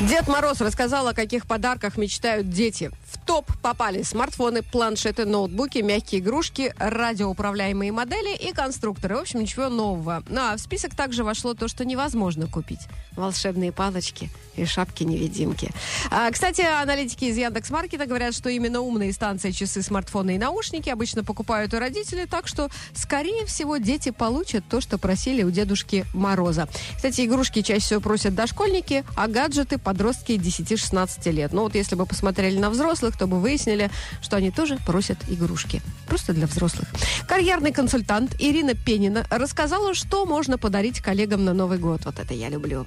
Дед 0.00 0.28
Мороз 0.28 0.60
рассказал, 0.60 1.08
о 1.08 1.14
каких 1.14 1.46
подарках 1.46 1.96
мечтают 1.96 2.50
дети. 2.50 2.90
В 3.06 3.24
топ 3.24 3.46
попали 3.62 4.02
смартфоны, 4.02 4.62
планшеты, 4.62 5.24
ноутбуки, 5.24 5.78
мягкие 5.78 6.20
игрушки, 6.20 6.74
радиоуправляемые 6.76 7.90
модели 7.90 8.36
и 8.36 8.52
конструкторы. 8.52 9.16
В 9.16 9.20
общем, 9.20 9.40
ничего 9.40 9.70
нового. 9.70 10.22
Ну, 10.28 10.40
а 10.40 10.56
в 10.56 10.60
список 10.60 10.94
также 10.94 11.24
вошло 11.24 11.54
то, 11.54 11.68
что 11.68 11.86
невозможно 11.86 12.46
купить. 12.46 12.86
Волшебные 13.12 13.72
палочки 13.72 14.28
и 14.56 14.64
шапки-невидимки. 14.64 15.70
А, 16.10 16.30
кстати, 16.30 16.60
аналитики 16.60 17.24
из 17.26 17.36
Яндекс.Маркета 17.36 18.06
говорят, 18.06 18.34
что 18.34 18.48
именно 18.48 18.80
умные 18.80 19.12
станции, 19.12 19.50
часы, 19.50 19.82
смартфоны 19.82 20.36
и 20.36 20.38
наушники 20.38 20.90
обычно 20.90 21.24
покупают 21.24 21.74
и 21.74 21.78
родители, 21.78 22.26
так 22.26 22.46
что, 22.46 22.68
скорее 22.94 23.46
всего, 23.46 23.76
дети 23.78 24.10
получат 24.10 24.64
то, 24.68 24.80
что 24.80 24.98
просили 24.98 25.42
у 25.42 25.50
Дедушки 25.50 26.04
Мороза. 26.12 26.68
Кстати, 26.96 27.24
игрушки 27.24 27.62
чаще 27.62 27.80
всего 27.80 28.00
просят 28.00 28.34
дошкольники, 28.34 29.04
а 29.16 29.26
гаджеты 29.28 29.78
подростки 29.78 30.32
10-16 30.32 31.30
лет. 31.30 31.52
Ну 31.52 31.62
вот 31.62 31.74
если 31.74 31.94
бы 31.94 32.06
посмотрели 32.06 32.58
на 32.58 32.70
взрослых, 32.70 33.16
то 33.18 33.26
бы 33.26 33.40
выяснили, 33.40 33.90
что 34.20 34.36
они 34.36 34.50
тоже 34.50 34.78
просят 34.86 35.18
игрушки. 35.28 35.82
Просто 36.06 36.32
для 36.32 36.46
взрослых. 36.46 36.88
Карьерный 37.26 37.72
консультант 37.72 38.36
Ирина 38.38 38.74
Пенина 38.74 39.26
рассказала, 39.30 39.94
что 39.94 40.26
можно 40.26 40.58
подарить 40.58 41.00
коллегам 41.00 41.44
на 41.44 41.54
Новый 41.54 41.78
год. 41.78 42.04
Вот 42.04 42.18
это 42.18 42.34
я 42.34 42.48
люблю. 42.48 42.86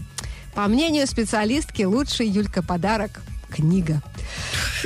По 0.55 0.67
мнению 0.69 1.05
специалистки, 1.05 1.83
лучший 1.83 2.27
Юлька 2.27 2.63
подарок 2.63 3.21
книга. 3.50 4.01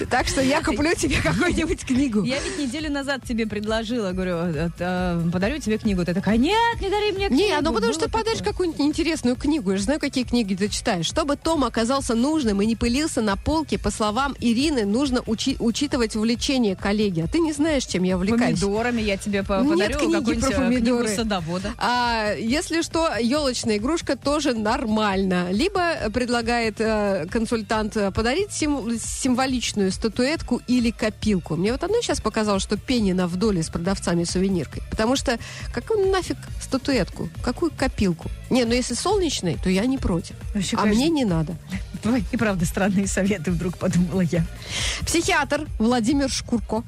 Так 0.10 0.28
что 0.28 0.42
я 0.42 0.62
куплю 0.64 0.94
тебе 0.96 1.18
какую-нибудь 1.22 1.86
книгу. 1.86 2.24
Я 2.24 2.40
ведь 2.40 2.58
неделю 2.58 2.92
назад 2.92 3.22
тебе 3.28 3.46
предложила, 3.48 4.12
говорю, 4.12 4.36
э, 4.80 5.30
подарю 5.32 5.60
тебе 5.60 5.78
книгу. 5.78 6.06
Ты 6.06 6.14
такая, 6.14 6.38
нет, 6.38 6.82
не 6.82 6.90
дари 6.90 7.12
мне 7.12 7.28
книгу. 7.28 7.36
Не, 7.36 7.56
ну 7.62 7.74
потому 7.74 7.92
Было 7.92 7.94
что 7.94 8.10
подаришь 8.10 8.42
какую-нибудь 8.42 8.80
интересную 8.82 9.36
книгу. 9.36 9.72
Я 9.72 9.78
же 9.78 9.84
знаю, 9.84 10.00
какие 10.00 10.24
книги 10.24 10.56
ты 10.56 10.70
читаешь. 10.70 11.06
Чтобы 11.06 11.36
том 11.36 11.64
оказался 11.64 12.16
нужным 12.16 12.62
и 12.62 12.66
не 12.66 12.76
пылился 12.76 13.22
на 13.22 13.36
полке, 13.36 13.78
по 13.78 13.92
словам 13.92 14.36
Ирины, 14.40 14.86
нужно 14.86 15.20
учи- 15.26 15.58
учитывать 15.60 16.16
увлечение 16.16 16.76
коллеги. 16.76 17.22
А 17.22 17.28
ты 17.28 17.40
не 17.40 17.52
знаешь, 17.54 17.86
чем 17.86 18.04
я 18.04 18.16
увлекаюсь. 18.16 18.60
Помидорами 18.60 19.02
я 19.02 19.18
тебе 19.18 19.44
по- 19.44 19.62
Нет 19.62 19.70
подарю 19.72 20.00
книги 20.00 20.40
про 20.40 20.48
э, 20.48 20.52
книгу 20.52 20.56
помидоры. 20.70 21.08
садовода. 21.10 21.74
А 21.78 22.34
если 22.38 22.82
что, 22.82 23.10
елочная 23.20 23.78
игрушка 23.78 24.16
тоже 24.16 24.54
нормально. 24.54 25.48
Либо 25.52 26.10
предлагает 26.14 26.76
э, 26.80 27.26
консультант 27.30 27.98
э, 27.98 28.12
подарить 28.12 28.52
сим- 28.52 28.98
символичную 29.30 29.92
статуэтку 29.92 30.60
или 30.68 30.90
копилку. 30.90 31.56
Мне 31.56 31.72
вот 31.72 31.84
одно 31.84 32.02
сейчас 32.02 32.20
показалось, 32.20 32.64
что 32.64 32.78
Пенина 32.78 33.28
в 33.28 33.36
доле 33.36 33.62
с 33.62 33.70
продавцами 33.70 34.24
сувениркой. 34.24 34.82
Потому 34.90 35.16
что 35.16 35.38
какую 35.72 36.12
нафиг 36.12 36.38
статуэтку? 36.60 37.30
Какую 37.44 37.72
копилку? 37.72 38.32
Не, 38.50 38.66
ну 38.66 38.74
если 38.74 38.96
солнечный, 38.96 39.58
то 39.64 39.70
я 39.70 39.86
не 39.86 40.00
против. 40.00 40.36
Вообще, 40.56 40.78
а 40.78 40.82
конечно. 40.82 41.00
мне 41.00 41.10
не 41.10 41.26
надо. 41.26 41.56
Ой, 42.06 42.24
и 42.32 42.38
правда 42.38 42.66
странные 42.66 43.06
советы, 43.06 43.52
вдруг 43.52 43.78
подумала 43.78 44.22
я. 44.22 44.44
Психиатр 45.06 45.68
Владимир 45.78 46.30
Шкурко 46.30 46.84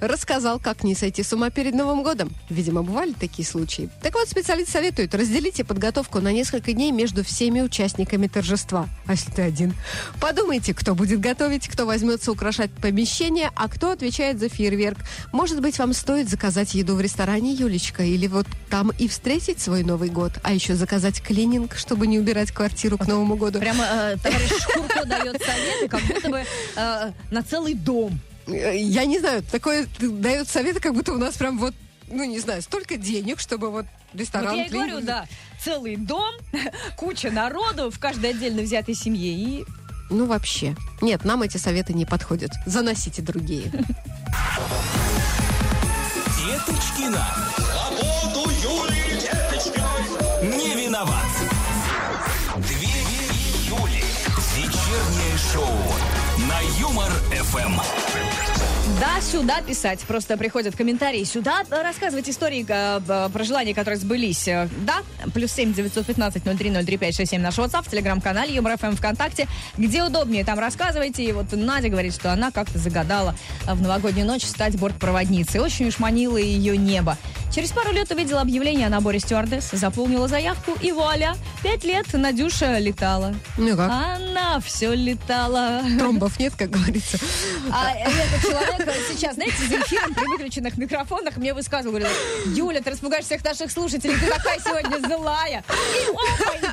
рассказал, 0.00 0.58
как 0.58 0.84
не 0.84 0.94
сойти 0.94 1.22
с 1.22 1.32
ума 1.32 1.50
перед 1.50 1.74
Новым 1.74 2.02
годом. 2.02 2.32
Видимо, 2.50 2.82
бывали 2.82 3.12
такие 3.12 3.46
случаи. 3.46 3.88
Так 4.02 4.14
вот, 4.14 4.28
специалист 4.28 4.70
советует, 4.70 5.14
разделите 5.14 5.64
подготовку 5.64 6.20
на 6.20 6.32
несколько 6.32 6.72
дней 6.72 6.92
между 6.92 7.24
всеми 7.24 7.60
участниками 7.60 8.26
торжества. 8.26 8.88
А 9.06 9.12
если 9.12 9.30
ты 9.30 9.42
один? 9.42 9.74
Подумайте, 10.20 10.74
кто 10.74 10.94
будет 10.94 11.20
готовить, 11.20 11.68
кто 11.68 11.86
возьмется 11.86 12.32
украшать 12.32 12.70
помещение, 12.70 13.50
а 13.54 13.68
кто 13.68 13.90
отвечает 13.90 14.38
за 14.38 14.48
фейерверк. 14.48 14.98
Может 15.32 15.60
быть, 15.60 15.78
вам 15.78 15.92
стоит 15.92 16.28
заказать 16.28 16.74
еду 16.74 16.94
в 16.94 17.00
ресторане 17.00 17.52
Юлечка 17.52 18.02
или 18.02 18.26
вот 18.26 18.46
там 18.70 18.90
и 18.98 19.08
встретить 19.08 19.60
свой 19.60 19.82
Новый 19.82 20.10
год, 20.10 20.32
а 20.42 20.52
еще 20.52 20.74
заказать 20.74 21.22
клининг, 21.22 21.76
чтобы 21.76 22.06
не 22.06 22.18
убирать 22.18 22.52
квартиру 22.52 22.98
к 22.98 23.06
Новому 23.06 23.36
году. 23.36 23.60
Прямо 23.60 23.84
э, 23.84 24.16
товарищ 24.22 24.50
Шкурко 24.60 25.04
дает 25.04 25.42
советы, 25.42 25.88
как 25.88 26.02
будто 26.02 26.28
бы 26.28 26.44
э, 26.76 27.12
на 27.30 27.42
целый 27.42 27.74
дом. 27.74 28.20
Я 28.46 29.04
не 29.04 29.18
знаю, 29.18 29.42
такое 29.42 29.86
дает 29.98 30.48
советы, 30.48 30.80
как 30.80 30.94
будто 30.94 31.12
у 31.12 31.18
нас 31.18 31.36
прям 31.36 31.58
вот, 31.58 31.74
ну 32.08 32.24
не 32.24 32.38
знаю, 32.38 32.62
столько 32.62 32.96
денег, 32.96 33.40
чтобы 33.40 33.70
вот 33.70 33.86
ресторан... 34.14 34.50
Вот 34.50 34.56
я 34.56 34.66
и 34.66 34.70
говорю, 34.70 35.00
да, 35.00 35.26
целый 35.62 35.96
дом, 35.96 36.34
куча 36.96 37.30
народу 37.30 37.90
в 37.90 37.98
каждой 37.98 38.30
отдельно 38.30 38.62
взятой 38.62 38.94
семье. 38.94 39.32
И 39.32 39.64
Ну 40.10 40.26
вообще. 40.26 40.76
Нет, 41.00 41.24
нам 41.24 41.42
эти 41.42 41.56
советы 41.56 41.92
не 41.92 42.06
подходят. 42.06 42.52
Заносите 42.66 43.22
другие. 43.22 43.72
Деточкина. 46.46 47.26
Свободу 47.56 48.50
Юлии 48.50 49.20
Деточкиной. 49.20 50.56
Не 50.56 50.86
виноват. 50.86 51.26
Две 52.56 52.86
Юли. 53.66 54.04
Вечернее 54.56 55.36
шоу 55.52 55.76
на 56.48 56.60
Юмор 56.78 57.10
ФМ. 57.32 57.80
Да, 59.00 59.20
сюда 59.20 59.60
писать. 59.60 60.00
Просто 60.00 60.36
приходят 60.36 60.74
комментарии 60.74 61.24
сюда, 61.24 61.62
рассказывать 61.70 62.28
истории 62.28 62.64
э, 62.66 63.28
про 63.30 63.44
желания, 63.44 63.74
которые 63.74 63.98
сбылись. 63.98 64.48
Э, 64.48 64.68
Да, 64.86 65.02
плюс 65.34 65.52
семь 65.52 65.74
девятьсот 65.74 66.06
пятнадцать 66.06 66.44
ноль 66.46 66.56
три 66.56 66.70
ноль 66.70 66.84
три 66.84 66.96
пять 66.96 67.14
шесть 67.14 67.30
семь 67.30 67.42
наш 67.42 67.58
WhatsApp, 67.58 67.84
в 67.84 67.90
телеграм-канале 67.90 68.54
Юмор 68.54 68.78
ФМ 68.78 68.96
ВКонтакте. 68.96 69.48
Где 69.76 70.02
удобнее, 70.02 70.44
там 70.44 70.58
рассказывайте. 70.58 71.24
И 71.24 71.32
вот 71.32 71.52
Надя 71.52 71.88
говорит, 71.88 72.14
что 72.14 72.32
она 72.32 72.50
как-то 72.50 72.78
загадала 72.78 73.34
в 73.66 73.80
новогоднюю 73.82 74.26
ночь 74.26 74.44
стать 74.44 74.78
бортпроводницей. 74.78 75.60
Очень 75.60 75.88
уж 75.88 75.98
манило 75.98 76.38
ее 76.38 76.76
небо. 76.76 77.18
Через 77.56 77.72
пару 77.72 77.90
лет 77.90 78.10
увидела 78.10 78.42
объявление 78.42 78.86
о 78.86 78.90
наборе 78.90 79.18
стюардесс, 79.18 79.70
заполнила 79.72 80.28
заявку, 80.28 80.72
и 80.82 80.92
вуаля, 80.92 81.36
пять 81.62 81.84
лет 81.84 82.04
Надюша 82.12 82.76
летала. 82.76 83.34
Ну 83.56 83.74
как? 83.74 83.90
Она 83.90 84.60
все 84.60 84.92
летала. 84.92 85.80
Тромбов 85.98 86.38
нет, 86.38 86.52
как 86.54 86.68
говорится. 86.68 87.16
А 87.72 87.92
этот 87.94 88.42
человек 88.42 88.86
э, 88.86 88.92
сейчас, 89.10 89.36
знаете, 89.36 89.56
за 89.70 89.76
эфиром 89.76 90.12
при 90.12 90.26
выключенных 90.26 90.76
микрофонах 90.76 91.38
мне 91.38 91.54
высказывал, 91.54 91.92
говорил, 91.96 92.10
Юля, 92.54 92.82
ты 92.82 92.90
распугаешь 92.90 93.24
всех 93.24 93.42
наших 93.42 93.70
слушателей, 93.70 94.16
ты 94.20 94.26
такая 94.30 94.58
сегодня 94.62 95.08
злая. 95.08 95.64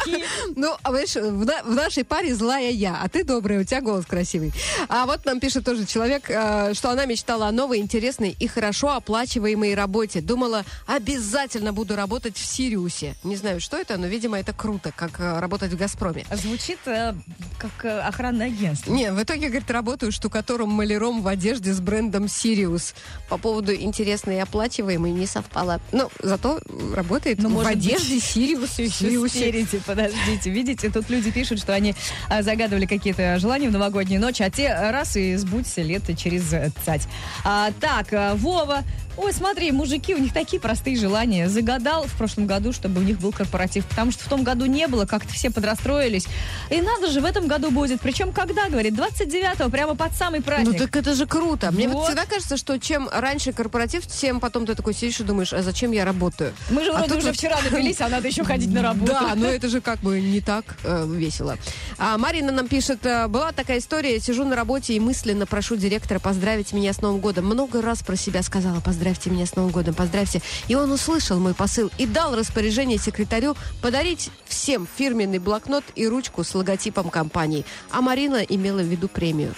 И. 0.06 0.22
Ну, 0.58 0.76
а 0.84 0.90
знаешь, 0.90 1.16
в, 1.16 1.46
на- 1.46 1.64
в 1.64 1.76
нашей 1.76 2.04
паре 2.04 2.36
злая 2.36 2.72
я, 2.72 3.00
а 3.02 3.08
ты 3.08 3.24
добрая, 3.24 3.62
у 3.62 3.64
тебя 3.64 3.80
голос 3.80 4.06
красивый. 4.06 4.52
А 4.90 5.06
вот 5.06 5.24
нам 5.24 5.40
пишет 5.40 5.64
тоже 5.64 5.86
человек, 5.86 6.26
э, 6.28 6.74
что 6.74 6.90
она 6.90 7.06
мечтала 7.06 7.48
о 7.48 7.52
новой, 7.54 7.78
интересной 7.78 8.36
и 8.38 8.48
хорошо 8.48 8.90
оплачиваемой 8.90 9.76
работе. 9.76 10.20
Думала, 10.20 10.66
обязательно 10.86 11.74
буду 11.74 11.96
работать 11.96 12.38
в 12.38 12.46
Сириусе. 12.46 13.16
Не 13.24 13.36
знаю, 13.36 13.60
что 13.60 13.78
это, 13.78 13.98
но, 13.98 14.08
видимо, 14.08 14.40
это 14.40 14.54
круто, 14.54 14.92
как 14.96 15.20
э, 15.20 15.40
работать 15.40 15.72
в 15.72 15.78
«Газпроме». 15.78 16.26
Звучит 16.32 16.80
э, 16.86 17.14
как 17.58 17.86
э, 17.86 18.00
охранное 18.00 18.48
агентство. 18.48 18.92
Не, 18.92 19.12
в 19.12 19.22
итоге, 19.22 19.48
говорит, 19.48 19.70
работаю 19.72 20.12
штукатуром-маляром 20.12 21.22
в 21.22 21.28
одежде 21.28 21.74
с 21.74 21.80
брендом 21.80 22.28
Сириус. 22.28 22.94
По 23.30 23.38
поводу 23.38 23.74
интересной 23.74 24.38
и 24.38 24.40
оплачиваемой 24.40 25.12
не 25.12 25.26
совпало. 25.26 25.80
Ну, 25.92 26.10
зато 26.22 26.60
работает 26.94 27.40
Ну, 27.40 27.50
в 27.50 27.54
может 27.54 27.74
быть, 27.76 27.86
одежде 27.86 28.20
Сириус. 28.20 28.80
Еще 28.80 28.90
Сириусе. 28.92 29.40
спереди, 29.40 29.82
подождите. 29.86 30.50
Видите, 30.50 30.90
тут 30.90 31.10
люди 31.10 31.32
пишут, 31.32 31.60
что 31.60 31.74
они 31.74 31.96
а, 32.30 32.44
загадывали 32.44 32.86
какие-то 32.86 33.40
желания 33.40 33.70
в 33.70 33.72
новогоднюю 33.72 34.22
ночь, 34.22 34.42
а 34.42 34.50
те 34.50 34.74
раз 34.74 35.16
и 35.16 35.36
сбудься 35.36 35.82
лето 35.82 36.16
через 36.16 36.52
э, 36.54 36.72
цать. 36.86 37.08
А, 37.44 37.72
так, 37.80 38.08
Вова. 38.38 38.84
Ой, 39.16 39.32
смотри, 39.32 39.72
мужики, 39.72 40.16
у 40.16 40.18
них 40.18 40.34
такие 40.34 40.60
простые 40.60 40.98
желания. 40.98 41.48
Загадал 41.48 42.06
в 42.06 42.14
прошлом 42.18 42.48
году, 42.48 42.74
чтобы 42.74 43.00
у 43.00 43.04
них 43.04 43.20
был 43.20 43.32
корпоратив, 43.32 43.86
потому 43.86 44.12
что 44.12 44.24
в 44.26 44.28
том 44.28 44.44
году 44.44 44.66
не 44.66 44.88
было, 44.88 45.06
как-то 45.06 45.32
все 45.34 45.52
подрастроились. 45.52 46.26
И 46.72 46.82
надо 46.82 47.12
же, 47.12 47.22
в 47.22 47.26
этом 47.26 47.48
году 47.48 47.70
будет. 47.70 48.02
Причем 48.02 48.32
когда, 48.32 48.70
говорит, 48.70 48.94
29-го, 48.96 49.70
прямо 49.70 49.96
под 49.96 50.14
самый 50.14 50.40
Ну 50.40 50.44
праздник. 50.46 50.80
так 50.80 50.96
это 50.96 51.14
же 51.14 51.28
круто. 51.28 51.72
Мне 51.72 51.88
вот 51.88 51.96
Вот. 51.98 52.06
всегда 52.08 52.26
кажется, 52.26 52.58
что 52.58 52.80
чем 52.80 53.08
раньше 53.12 53.54
корпоратив, 53.54 54.08
тем 54.08 54.40
потом 54.40 54.66
ты 54.66 54.74
такой 54.74 54.96
сидишь 54.96 55.20
и 55.20 55.24
думаешь, 55.24 55.54
а 55.54 55.62
зачем 55.62 55.92
я 55.92 56.06
работаю? 56.06 56.54
Мы 56.72 56.84
же 56.84 56.92
А 56.92 56.98
вроде 56.98 57.16
уже 57.18 57.28
вот- 57.28 57.36
вчера 57.38 57.58
напились, 57.62 58.02
а 58.02 58.10
надо 58.10 58.28
еще 58.28 58.44
ходить 58.44 58.72
на 58.74 58.82
работу. 58.82 59.12
Да, 59.12 59.34
но 59.36 59.46
это 59.46 59.70
же 59.70 59.80
как 59.80 60.00
бы 60.00 60.20
не 60.20 60.42
так 60.42 60.66
э, 60.84 61.06
весело. 61.08 61.58
А 62.00 62.18
Марина 62.18 62.52
нам 62.52 62.68
пишет, 62.68 63.06
э, 63.06 63.28
была 63.28 63.52
такая 63.52 63.78
история, 63.78 64.20
сижу 64.20 64.44
на 64.44 64.56
работе 64.56 64.96
и 64.96 65.00
мысленно 65.00 65.46
прошу 65.46 65.76
директора 65.76 66.18
поздравить 66.20 66.74
меня 66.74 66.94
с 66.94 67.02
Новым 67.02 67.20
годом. 67.22 67.46
Много 67.46 67.80
раз 67.82 68.02
про 68.02 68.16
себя 68.16 68.42
сказала, 68.42 68.80
поздравьте 69.04 69.30
меня 69.32 69.46
с 69.46 69.58
Новым 69.58 69.72
годом, 69.72 69.94
поздравьте. 69.94 70.42
И 70.70 70.76
он 70.76 70.90
услышал 70.90 71.38
мой 71.38 71.54
посыл 71.54 71.92
и 71.98 72.06
дал 72.06 72.38
распоряжение 72.38 72.98
секретарю 72.98 73.58
подарить 73.82 74.30
всем 74.46 74.88
фирменный 74.96 75.40
блокнот 75.40 75.84
и 75.96 76.08
ручку 76.08 76.46
с 76.46 76.56
логотипом 76.56 77.10
компании. 77.10 77.66
А 77.92 78.00
Марина 78.00 78.38
имела 78.38 78.80
в 78.80 78.86
виду 78.86 79.10
премию. 79.10 79.56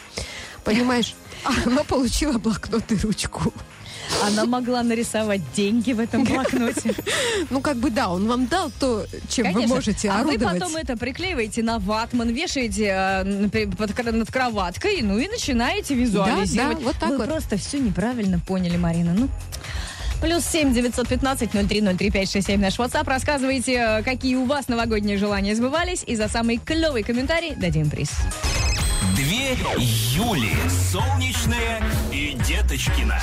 Понимаешь? 0.64 1.14
Она 1.66 1.84
получила 1.84 2.40
блокнот 2.40 2.92
и 2.92 2.96
ручку. 2.96 3.54
Она 4.24 4.46
могла 4.46 4.84
нарисовать 4.84 5.42
деньги 5.56 5.94
в 5.94 6.00
этом 6.00 6.24
блокноте. 6.24 6.94
Ну, 7.50 7.62
как 7.62 7.78
бы 7.78 7.90
да, 7.90 8.10
он 8.10 8.28
вам 8.28 8.48
дал 8.48 8.72
то, 8.80 9.06
чем 9.30 9.46
Конечно. 9.46 9.68
вы 9.68 9.76
можете 9.76 10.10
а 10.10 10.22
орудовать. 10.22 10.54
вы 10.54 10.60
потом 10.60 10.76
это 10.78 10.98
приклеиваете 10.98 11.64
на 11.64 11.80
ватман, 11.80 12.30
вешаете 12.30 12.94
э, 12.96 13.68
под- 13.78 14.06
над 14.14 14.32
кроваткой, 14.32 15.02
ну 15.02 15.18
и 15.18 15.28
начинаете 15.28 15.96
визуализировать. 15.96 16.78
Да, 16.78 16.82
да, 16.82 16.86
вот 16.86 16.96
так 17.00 17.10
Вы 17.10 17.18
вот. 17.18 17.28
просто 17.28 17.58
все 17.58 17.80
неправильно 17.80 18.40
поняли, 18.40 18.78
Марина. 18.78 19.14
Ну, 19.14 19.30
Плюс 20.22 20.46
семь 20.46 20.74
девятьсот 20.74 21.08
пятнадцать 21.10 21.54
ноль 21.54 21.68
три 21.68 21.82
ноль 21.82 21.98
три 21.98 22.10
пять 22.10 22.32
шесть 22.32 22.48
семь 22.48 22.62
наш 22.62 22.80
WhatsApp. 22.80 23.08
Рассказывайте, 23.08 23.74
э, 23.74 24.04
какие 24.04 24.36
у 24.36 24.46
вас 24.46 24.68
новогодние 24.68 25.18
желания 25.18 25.56
сбывались. 25.56 26.04
И 26.08 26.16
за 26.16 26.30
самый 26.30 26.58
клевый 26.58 27.04
комментарий 27.04 27.54
дадим 27.56 27.90
приз. 27.90 28.12
Две 29.14 29.52
Юли. 29.78 30.54
Солнечная 30.92 31.84
и 32.12 32.36
Деточкина. 32.48 33.20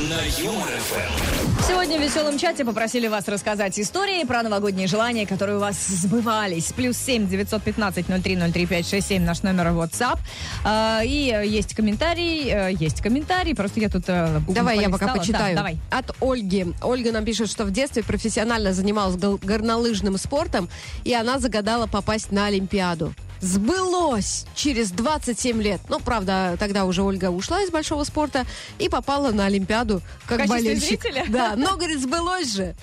На 0.00 0.42
Юмор 0.42 0.68
ФМ. 0.68 1.62
Сегодня 1.68 1.98
в 1.98 2.02
веселом 2.02 2.38
чате 2.38 2.64
попросили 2.64 3.06
вас 3.06 3.28
рассказать 3.28 3.78
истории 3.78 4.24
про 4.24 4.42
новогодние 4.42 4.88
желания, 4.88 5.24
которые 5.26 5.58
у 5.58 5.60
вас 5.60 5.76
сбывались. 5.86 6.72
Плюс 6.72 6.96
семь 6.96 7.28
девятьсот 7.28 7.62
пятнадцать 7.62 8.08
ноль 8.08 8.20
три 8.20 8.34
ноль 8.34 8.50
три 8.50 8.66
пять 8.66 8.88
шесть 8.88 9.08
семь 9.08 9.22
наш 9.22 9.42
номер 9.42 9.68
WhatsApp. 9.68 10.18
А, 10.64 11.02
И 11.04 11.30
э, 11.30 11.46
есть 11.46 11.74
комментарий, 11.74 12.50
э, 12.50 12.72
есть 12.72 13.00
комментарий. 13.00 13.54
Просто 13.54 13.78
я 13.78 13.88
тут 13.88 14.04
э, 14.08 14.40
Давай 14.48 14.80
я 14.80 14.90
пока 14.90 15.14
почитаю. 15.14 15.54
Да, 15.54 15.62
давай. 15.62 15.78
От 15.90 16.16
Ольги. 16.20 16.66
Ольга 16.82 17.12
нам 17.12 17.24
пишет, 17.24 17.48
что 17.48 17.64
в 17.64 17.70
детстве 17.70 18.02
профессионально 18.02 18.72
занималась 18.72 19.16
горнолыжным 19.16 20.18
спортом, 20.18 20.68
и 21.04 21.14
она 21.14 21.38
загадала 21.38 21.86
попасть 21.86 22.32
на 22.32 22.46
Олимпиаду. 22.46 23.14
Сбылось 23.42 24.46
через 24.54 24.92
27 24.92 25.60
лет. 25.60 25.80
Ну, 25.88 25.98
правда, 25.98 26.56
тогда 26.60 26.84
уже 26.84 27.02
Ольга 27.02 27.30
ушла 27.30 27.60
из 27.62 27.70
большого 27.70 28.04
спорта 28.04 28.46
и 28.78 28.88
попала 28.88 29.32
на 29.32 29.46
Олимпиаду 29.46 30.00
как 30.26 30.46
болельщик. 30.46 31.02
зрителя? 31.02 31.24
Да, 31.28 31.54
но, 31.56 31.76
говорит, 31.76 32.00
сбылось 32.00 32.54
же. 32.54 32.76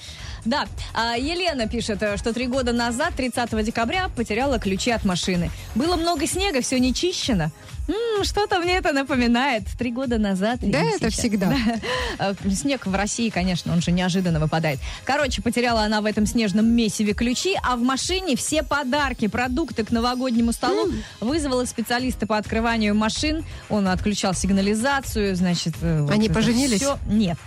Да, 0.43 0.67
а, 0.93 1.17
Елена 1.17 1.67
пишет, 1.67 2.03
э, 2.03 2.17
что 2.17 2.33
три 2.33 2.47
года 2.47 2.73
назад, 2.73 3.13
30 3.15 3.63
декабря, 3.63 4.09
потеряла 4.09 4.59
ключи 4.59 4.91
от 4.91 5.05
машины. 5.05 5.49
Было 5.75 5.95
много 5.95 6.27
снега, 6.27 6.61
все 6.61 6.79
не 6.79 6.93
чищено. 6.93 7.51
Что-то 8.23 8.59
мне 8.59 8.77
это 8.77 8.91
напоминает. 8.91 9.63
Три 9.77 9.91
года 9.91 10.17
назад. 10.17 10.59
Да, 10.61 10.79
это 10.81 11.09
сейчас. 11.09 11.13
всегда. 11.13 11.53
Э, 12.21 12.33
Снег 12.53 12.85
в 12.85 12.93
России, 12.93 13.29
конечно, 13.29 13.71
он 13.71 13.81
же 13.81 13.91
неожиданно 13.91 14.39
выпадает. 14.39 14.79
Короче, 15.05 15.41
потеряла 15.41 15.83
она 15.83 16.01
в 16.01 16.05
этом 16.05 16.25
снежном 16.25 16.65
месиве 16.67 17.13
ключи, 17.13 17.55
а 17.63 17.77
в 17.77 17.81
машине 17.81 18.35
все 18.35 18.61
подарки, 18.61 19.27
продукты 19.27 19.85
к 19.85 19.91
новогоднему 19.91 20.51
столу. 20.51 20.89
Вызвала 21.21 21.63
специалиста 21.65 22.27
по 22.27 22.37
открыванию 22.37 22.93
машин. 22.95 23.45
Он 23.69 23.87
отключал 23.87 24.33
сигнализацию, 24.33 25.35
значит... 25.35 25.75
э, 25.81 26.01
вот 26.01 26.11
Они 26.11 26.27
поженились? 26.29 26.81
всё. 26.81 26.97
Нет. 27.07 27.37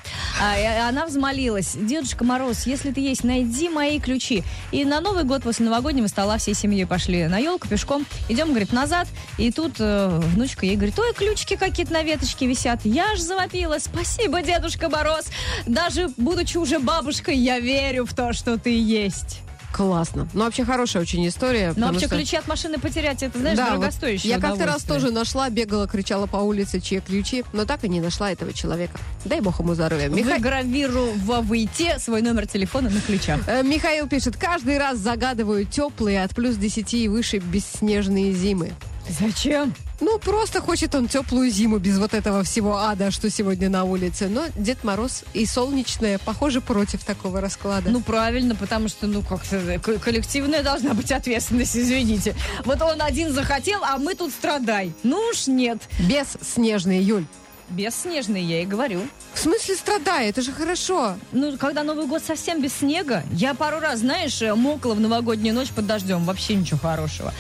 А, 0.41 0.89
она 0.89 1.07
взмолилась. 1.07 1.75
Дедушка 1.79 2.25
Мороз, 2.25 2.67
если 2.67 2.93
ты 2.93 3.01
есть, 3.01 3.25
найди 3.25 3.69
мои 3.69 4.01
ключи. 4.01 4.43
И 4.71 4.85
на 4.85 5.01
Новый 5.01 5.25
год 5.25 5.43
после 5.43 5.67
новогоднего 5.67 6.07
стола 6.07 6.39
всей 6.39 6.55
семьей 6.55 6.87
пошли 6.87 7.27
на 7.27 7.39
елку 7.39 7.69
пешком. 7.69 8.07
Идем, 8.31 8.49
говорит, 8.51 8.73
назад. 8.73 9.07
И 9.39 9.51
тут 9.53 9.75
э, 9.81 10.23
внучка 10.33 10.67
ей 10.67 10.77
говорит, 10.77 10.99
ой, 10.99 11.13
ключики 11.15 11.57
какие-то 11.57 11.93
на 11.93 12.03
веточке 12.03 12.47
висят. 12.47 12.81
Я 12.85 13.15
ж 13.17 13.21
завопила. 13.21 13.79
Спасибо, 13.79 14.43
Дедушка 14.43 14.89
Мороз. 14.89 15.27
Даже 15.67 16.09
будучи 16.17 16.57
уже 16.57 16.79
бабушкой, 16.79 17.37
я 17.37 17.59
верю 17.61 18.05
в 18.07 18.15
то, 18.15 18.33
что 18.33 18.59
ты 18.59 18.71
есть. 18.79 19.41
Классно. 19.73 20.29
Ну, 20.35 20.45
вообще 20.45 20.67
хорошая 20.67 21.03
очень 21.03 21.27
история. 21.27 21.71
Потому 21.71 21.93
вообще 21.95 22.07
что- 22.07 22.17
ключи 22.17 22.37
от 22.37 22.47
машины 22.47 22.77
потерять, 22.79 23.23
это, 23.23 23.39
знаешь, 23.39 23.57
Да, 23.57 23.71
вот 23.71 23.77
дорогостоящее 23.79 24.35
Я 24.35 24.39
как-то 24.39 24.67
раз 24.67 24.83
тоже 24.83 25.11
нашла, 25.11 25.49
бегала, 25.49 25.89
кричала 25.89 26.27
по 26.27 26.37
улице, 26.37 26.79
чьи 26.79 27.01
ключи, 27.01 27.43
но 27.55 27.65
так 27.65 27.83
и 27.85 27.89
не 27.89 28.03
нашла 28.03 28.31
этого 28.31 28.53
человека. 28.53 28.99
Дай 29.25 29.41
бог 29.41 29.61
ему 29.61 29.73
здоровья. 29.73 30.09
Миха- 30.11 30.35
Выгравировывайте 30.35 31.99
свой 31.99 32.21
номер 32.21 32.47
телефона 32.47 32.91
на 32.91 33.01
ключах. 33.01 33.41
Э, 33.47 33.63
Михаил 33.63 34.07
пишет, 34.09 34.37
каждый 34.37 34.77
раз 34.77 34.99
загадываю 34.99 35.65
теплые 35.65 36.23
от 36.23 36.35
плюс 36.35 36.57
10 36.57 37.05
и 37.05 37.09
выше 37.09 37.39
бесснежные 37.39 38.33
зимы. 38.35 38.73
Зачем? 39.09 39.75
Ну, 40.03 40.19
просто 40.19 40.61
хочет 40.61 40.97
он 40.97 41.07
теплую 41.07 41.49
зиму 41.49 41.79
без 41.79 41.97
вот 41.97 42.13
этого 42.13 42.43
всего 42.43 42.77
ада, 42.79 43.13
что 43.13 43.31
сегодня 43.31 43.71
на 43.71 43.85
улице. 43.85 44.29
Но 44.29 44.47
Дед 44.57 44.83
Мороз 44.83 45.23
и 45.33 45.47
солнечное, 45.47 46.19
похоже, 46.19 46.61
против 46.61 47.05
такого 47.05 47.41
расклада. 47.41 47.89
Ну, 47.89 48.01
правильно, 48.01 48.57
потому 48.57 48.89
что, 48.89 49.07
ну, 49.07 49.23
как-то 49.23 49.59
э, 49.59 49.79
коллективная 49.79 50.65
должна 50.65 50.95
быть 50.95 51.13
ответственность, 51.13 51.77
извините. 51.77 52.35
Вот 52.65 52.83
он 52.83 53.01
один 53.01 53.33
захотел, 53.33 53.81
а 53.85 53.97
мы 53.99 54.17
тут 54.17 54.33
страдай. 54.33 54.93
Ну 55.05 55.21
уж 55.31 55.47
нет. 55.47 55.79
Бесснежный, 56.01 57.01
Юль. 57.01 57.25
Бесснежный, 57.73 58.43
я 58.43 58.63
и 58.63 58.67
говорю. 58.67 59.01
В 59.33 59.39
смысле 59.39 59.77
страдай? 59.77 60.29
Это 60.29 60.43
же 60.43 60.53
хорошо. 60.53 61.17
Ну, 61.33 61.57
когда 61.57 61.83
Новый 61.83 62.07
год 62.07 62.23
совсем 62.23 62.61
без 62.61 62.75
снега, 62.75 63.25
я 63.33 63.55
пару 63.55 63.81
раз, 63.81 64.01
знаешь, 64.01 64.43
мокла 64.55 64.95
в 64.95 65.01
новогоднюю 65.01 65.55
ночь 65.55 65.71
под 65.71 65.87
дождем. 65.87 66.25
Вообще 66.25 66.55
ничего 66.55 66.79
хорошего. 66.79 67.33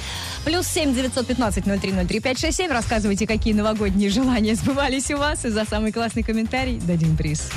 Плюс 0.44 0.66
семь 0.66 0.94
девятьсот 0.94 1.26
пятнадцать 1.26 1.66
ноль 1.66 1.78
три 1.78 1.92
ноль 1.92 2.06
три 2.06 2.20
пять 2.20 2.38
шесть 2.38 2.56
семь. 2.56 2.70
Рассказывайте, 2.70 3.26
какие 3.26 3.52
новогодние 3.52 4.08
желания 4.08 4.54
сбывались 4.54 5.10
у 5.10 5.18
вас. 5.18 5.44
И 5.44 5.50
за 5.50 5.66
самый 5.66 5.92
классный 5.92 6.22
комментарий 6.22 6.80
дадим 6.80 7.16
приз. 7.16 7.48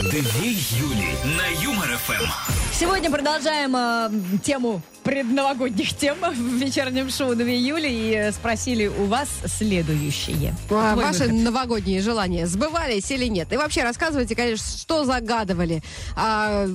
Две 0.00 0.50
Юли. 0.50 1.16
На 1.36 1.62
Юмор 1.62 1.98
ФМ. 1.98 2.57
Сегодня 2.78 3.10
продолжаем 3.10 3.74
э, 3.74 4.38
тему 4.44 4.80
предновогодних 5.02 5.96
тем 5.96 6.16
в 6.20 6.62
вечернем 6.62 7.10
шоу 7.10 7.34
2 7.34 7.44
июля 7.44 7.88
и 7.88 8.12
э, 8.14 8.32
спросили 8.32 8.86
у 8.86 9.06
вас 9.06 9.28
следующее. 9.46 10.54
А, 10.70 10.92
Твой 10.94 11.04
Ваши 11.06 11.24
выход. 11.24 11.32
новогодние 11.42 12.00
желания 12.02 12.46
сбывались 12.46 13.10
или 13.10 13.24
нет? 13.24 13.52
И 13.52 13.56
вообще 13.56 13.82
рассказывайте, 13.82 14.36
конечно, 14.36 14.64
что 14.78 15.04
загадывали. 15.04 15.82
А, 16.14 16.68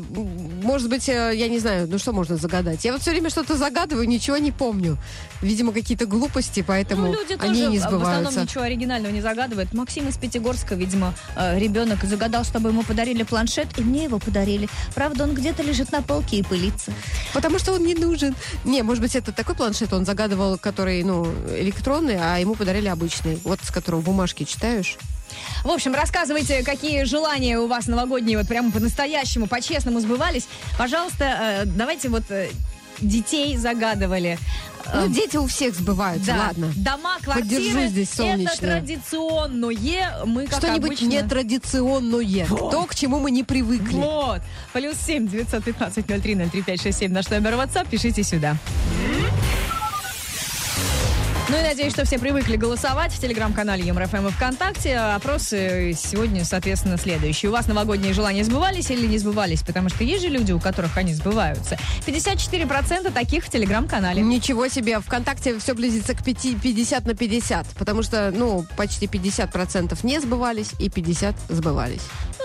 может 0.61 0.89
быть, 0.89 1.07
э, 1.07 1.31
я 1.35 1.47
не 1.47 1.59
знаю, 1.59 1.87
ну 1.89 1.97
что 1.97 2.11
можно 2.11 2.35
загадать? 2.35 2.83
Я 2.83 2.91
вот 2.91 3.01
все 3.01 3.11
время 3.11 3.29
что-то 3.29 3.55
загадываю, 3.55 4.05
ничего 4.05 4.35
не 4.35 4.51
помню. 4.51 4.97
Видимо, 5.41 5.71
какие-то 5.71 6.05
глупости, 6.05 6.65
поэтому 6.67 7.07
Ну, 7.07 7.13
люди 7.13 7.37
они 7.39 7.59
тоже 7.59 7.71
не 7.71 7.79
в 7.79 7.85
основном 7.85 8.01
сбываются. 8.03 8.41
ничего 8.41 8.63
оригинального 8.63 9.13
не 9.13 9.21
загадывают. 9.21 9.73
Максим 9.73 10.09
из 10.09 10.17
Пятигорска, 10.17 10.75
видимо, 10.75 11.13
э, 11.37 11.57
ребенок 11.59 12.03
загадал, 12.03 12.43
чтобы 12.43 12.71
ему 12.71 12.83
подарили 12.83 13.23
планшет, 13.23 13.67
и 13.77 13.83
мне 13.83 14.03
его 14.05 14.19
подарили. 14.19 14.67
Правда, 14.95 15.23
он 15.23 15.33
где-то 15.33 15.63
лежит 15.63 15.92
на 15.93 16.01
полке 16.01 16.37
и 16.37 16.43
пылится. 16.43 16.91
Потому 17.33 17.59
что 17.59 17.73
он 17.73 17.85
не 17.85 17.95
нужен. 17.95 18.35
Не, 18.65 18.81
может 18.81 19.01
быть, 19.01 19.15
это 19.15 19.31
такой 19.31 19.55
планшет 19.55 19.93
он 19.93 20.05
загадывал, 20.05 20.57
который, 20.57 21.03
ну, 21.03 21.25
электронный, 21.57 22.17
а 22.19 22.37
ему 22.37 22.55
подарили 22.55 22.87
обычный. 22.87 23.39
Вот 23.43 23.59
с 23.63 23.71
которого 23.71 24.01
бумажки 24.01 24.43
читаешь. 24.43 24.97
В 25.63 25.69
общем, 25.69 25.93
рассказывайте, 25.93 26.63
какие 26.63 27.03
желания 27.03 27.57
у 27.59 27.67
вас 27.67 27.87
новогодние 27.87 28.37
вот 28.37 28.47
прямо 28.47 28.71
по-настоящему, 28.71 29.47
по-честному 29.47 29.99
сбывались. 29.99 30.47
Пожалуйста, 30.77 31.23
э, 31.23 31.65
давайте 31.65 32.09
вот 32.09 32.23
э, 32.29 32.49
детей 32.99 33.57
загадывали. 33.57 34.37
Ну, 34.93 35.05
Э, 35.05 35.09
дети 35.09 35.37
у 35.37 35.47
всех 35.47 35.75
сбываются, 35.75 36.27
Да, 36.27 36.37
ладно. 36.47 36.71
дома, 36.75 37.17
квартиры, 37.21 37.41
Поддержу 37.63 37.87
здесь 37.89 38.07
это 38.09 38.17
солнечное. 38.17 38.55
традиционное. 38.79 40.25
Мы, 40.25 40.47
как 40.47 40.59
Что-нибудь 40.59 40.85
обычно... 40.87 41.05
нетрадиционное. 41.05 42.45
То, 42.47 42.85
к 42.85 42.95
чему 42.95 43.19
мы 43.19 43.31
не 43.31 43.43
привыкли. 43.43 43.95
Вот. 43.95 44.41
Плюс 44.73 44.95
семь 44.97 45.27
девятьсот 45.27 45.63
пятнадцать 45.63 46.09
ноль 46.09 46.21
три 46.21 46.35
ноль 46.35 46.49
три 46.49 46.61
пять 46.61 46.81
шесть 46.81 46.99
семь 46.99 47.11
наш 47.13 47.29
номер 47.29 47.53
WhatsApp. 47.53 47.87
Пишите 47.89 48.23
сюда. 48.23 48.57
Ну 51.53 51.59
и 51.59 51.61
надеюсь, 51.61 51.93
что 51.93 52.03
все 52.03 52.17
привыкли 52.17 52.55
голосовать 52.55 53.13
в 53.13 53.21
телеграм-канале 53.21 53.85
ЮморФМ 53.85 54.25
и 54.25 54.31
ВКонтакте. 54.31 54.97
Опросы 54.97 55.95
сегодня, 55.95 56.45
соответственно, 56.45 56.97
следующие. 56.97 57.51
У 57.51 57.53
вас 57.53 57.67
новогодние 57.67 58.11
желания 58.13 58.43
сбывались 58.43 58.89
или 58.89 59.05
не 59.05 59.19
сбывались? 59.19 59.61
Потому 59.61 59.89
что 59.89 60.03
есть 60.03 60.23
же 60.23 60.29
люди, 60.29 60.51
у 60.51 60.59
которых 60.59 60.97
они 60.97 61.13
сбываются. 61.13 61.77
54% 62.07 63.11
таких 63.11 63.45
в 63.45 63.51
телеграм-канале. 63.51 64.23
Ничего 64.23 64.67
себе, 64.67 64.99
ВКонтакте 64.99 65.59
все 65.59 65.75
близится 65.75 66.15
к 66.15 66.23
5, 66.23 66.59
50 66.59 67.05
на 67.05 67.13
50, 67.13 67.67
потому 67.77 68.01
что, 68.01 68.31
ну, 68.31 68.65
почти 68.75 69.05
50% 69.05 69.95
не 70.01 70.19
сбывались 70.19 70.71
и 70.79 70.89
50 70.89 71.35
сбывались. 71.49 72.01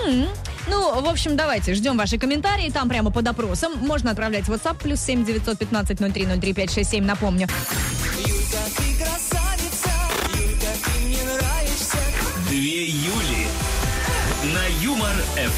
М. 0.07 0.27
Ну, 0.69 1.01
в 1.01 1.09
общем, 1.09 1.35
давайте, 1.35 1.73
ждем 1.73 1.97
ваши 1.97 2.19
комментарии. 2.19 2.69
Там 2.69 2.91
прямо 2.91 3.11
под 3.11 3.27
опросом. 3.27 3.73
Можно 3.81 4.11
отправлять 4.11 4.45
WhatsApp 4.49 4.77
плюс 4.83 5.01
7 5.01 5.25
915 5.25 5.99
03 5.99 6.27
03 6.27 6.53
567. 6.53 7.03
Напомню. 7.07 7.49
Две 15.39 15.49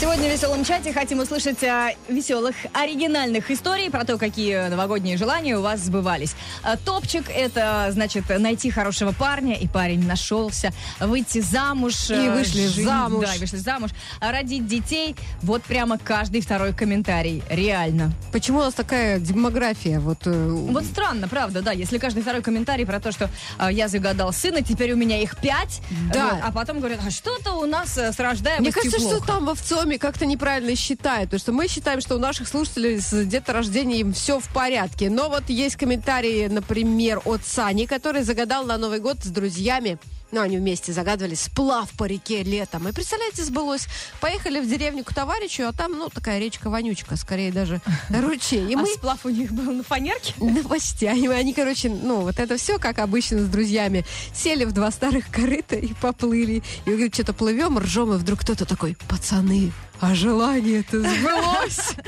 Сегодня 0.00 0.28
в 0.28 0.32
веселом 0.32 0.64
чате 0.64 0.92
хотим 0.92 1.20
услышать 1.20 1.62
о 1.62 1.90
веселых, 2.08 2.56
оригинальных 2.74 3.50
историй 3.50 3.90
про 3.90 4.04
то, 4.04 4.18
какие 4.18 4.68
новогодние 4.68 5.16
желания 5.16 5.56
у 5.56 5.62
вас 5.62 5.80
сбывались. 5.80 6.34
А, 6.64 6.76
Топчик– 6.76 7.24
это, 7.34 7.86
значит, 7.90 8.24
найти 8.28 8.70
хорошего 8.70 9.12
парня, 9.12 9.54
и 9.54 9.68
парень 9.68 10.04
нашелся, 10.04 10.72
выйти 10.98 11.40
замуж. 11.40 12.10
И 12.10 12.14
э, 12.14 12.34
вышли 12.34 12.66
замуж. 12.66 13.24
Да, 13.24 13.34
и 13.36 13.38
вышли 13.38 13.56
замуж. 13.56 13.92
Родить 14.20 14.66
детей– 14.66 15.14
вот 15.42 15.62
прямо 15.62 15.96
каждый 15.96 16.40
второй 16.40 16.74
комментарий. 16.74 17.42
Реально. 17.48 18.12
Почему 18.32 18.58
у 18.58 18.62
нас 18.62 18.74
такая 18.74 19.20
демография? 19.20 20.00
Вот, 20.00 20.18
э, 20.26 20.48
Вот 20.50 20.84
странно, 20.84 21.28
правда, 21.28 21.62
да, 21.62 21.70
если 21.70 21.98
каждый 21.98 22.22
второй 22.22 22.42
комментарий 22.42 22.84
про 22.84 22.98
то, 22.98 23.12
что 23.12 23.30
э, 23.60 23.68
я 23.70 23.86
загадал 23.86 24.32
сына, 24.32 24.60
теперь 24.60 24.92
у 24.92 24.96
меня 24.96 25.22
их 25.22 25.36
пять, 25.40 25.80
Да. 26.12 26.30
вот, 26.30 26.40
а 26.44 26.52
потом 26.52 26.80
говорят, 26.80 26.98
а 27.06 27.10
что-то 27.12 27.52
у 27.52 27.64
нас 27.64 27.96
э, 27.96 28.12
с 28.12 28.18
рождаемостью 28.18 28.60
Мне 28.62 28.72
кажется, 28.72 28.98
плохо». 29.00 29.16
что 29.16 29.26
там 29.26 29.54
в 29.54 29.62
ВЦИОМе 29.84 29.98
как-то 29.98 30.24
неправильно 30.24 30.74
считают. 30.76 31.30
Потому 31.30 31.40
что 31.40 31.52
мы 31.52 31.68
считаем, 31.68 32.00
что 32.00 32.16
у 32.16 32.18
наших 32.18 32.48
слушателей 32.48 33.00
с 33.00 33.24
деторождением 33.26 34.12
все 34.12 34.40
в 34.40 34.48
порядке. 34.48 35.10
Но 35.10 35.28
вот 35.28 35.44
есть 35.48 35.76
комментарии, 35.76 36.46
например, 36.46 37.20
от 37.24 37.44
Сани, 37.44 37.84
который 37.84 38.22
загадал 38.22 38.64
на 38.64 38.78
Новый 38.78 39.00
год 39.00 39.18
с 39.22 39.28
друзьями. 39.28 39.98
Ну, 40.34 40.40
они 40.40 40.58
вместе 40.58 40.92
загадывали 40.92 41.36
сплав 41.36 41.88
по 41.92 42.06
реке 42.06 42.42
летом. 42.42 42.88
И, 42.88 42.92
представляете, 42.92 43.44
сбылось. 43.44 43.86
Поехали 44.20 44.58
в 44.58 44.68
деревню 44.68 45.04
к 45.04 45.14
товарищу, 45.14 45.62
а 45.62 45.72
там, 45.72 45.92
ну, 45.92 46.08
такая 46.08 46.40
речка-вонючка, 46.40 47.14
скорее 47.14 47.52
даже 47.52 47.80
ручей. 48.10 48.66
И 48.68 48.74
А 48.74 48.78
мы... 48.78 48.88
сплав 48.88 49.24
у 49.24 49.28
них 49.28 49.52
был 49.52 49.72
на 49.72 49.84
фанерке? 49.84 50.34
Ну, 50.40 50.64
почти. 50.64 51.06
Они, 51.06 51.28
они, 51.28 51.54
короче, 51.54 51.88
ну, 51.88 52.22
вот 52.22 52.40
это 52.40 52.56
все, 52.56 52.80
как 52.80 52.98
обычно, 52.98 53.44
с 53.44 53.48
друзьями. 53.48 54.04
Сели 54.34 54.64
в 54.64 54.72
два 54.72 54.90
старых 54.90 55.30
корыта 55.30 55.76
и 55.76 55.94
поплыли. 55.94 56.64
И, 56.84 56.90
говорит, 56.90 57.14
что-то 57.14 57.32
плывем, 57.32 57.78
ржем, 57.78 58.12
и 58.12 58.16
вдруг 58.16 58.40
кто-то 58.40 58.64
такой, 58.64 58.96
пацаны, 59.08 59.70
а 60.00 60.14
желание-то 60.14 61.00
сбылось. 61.00 61.94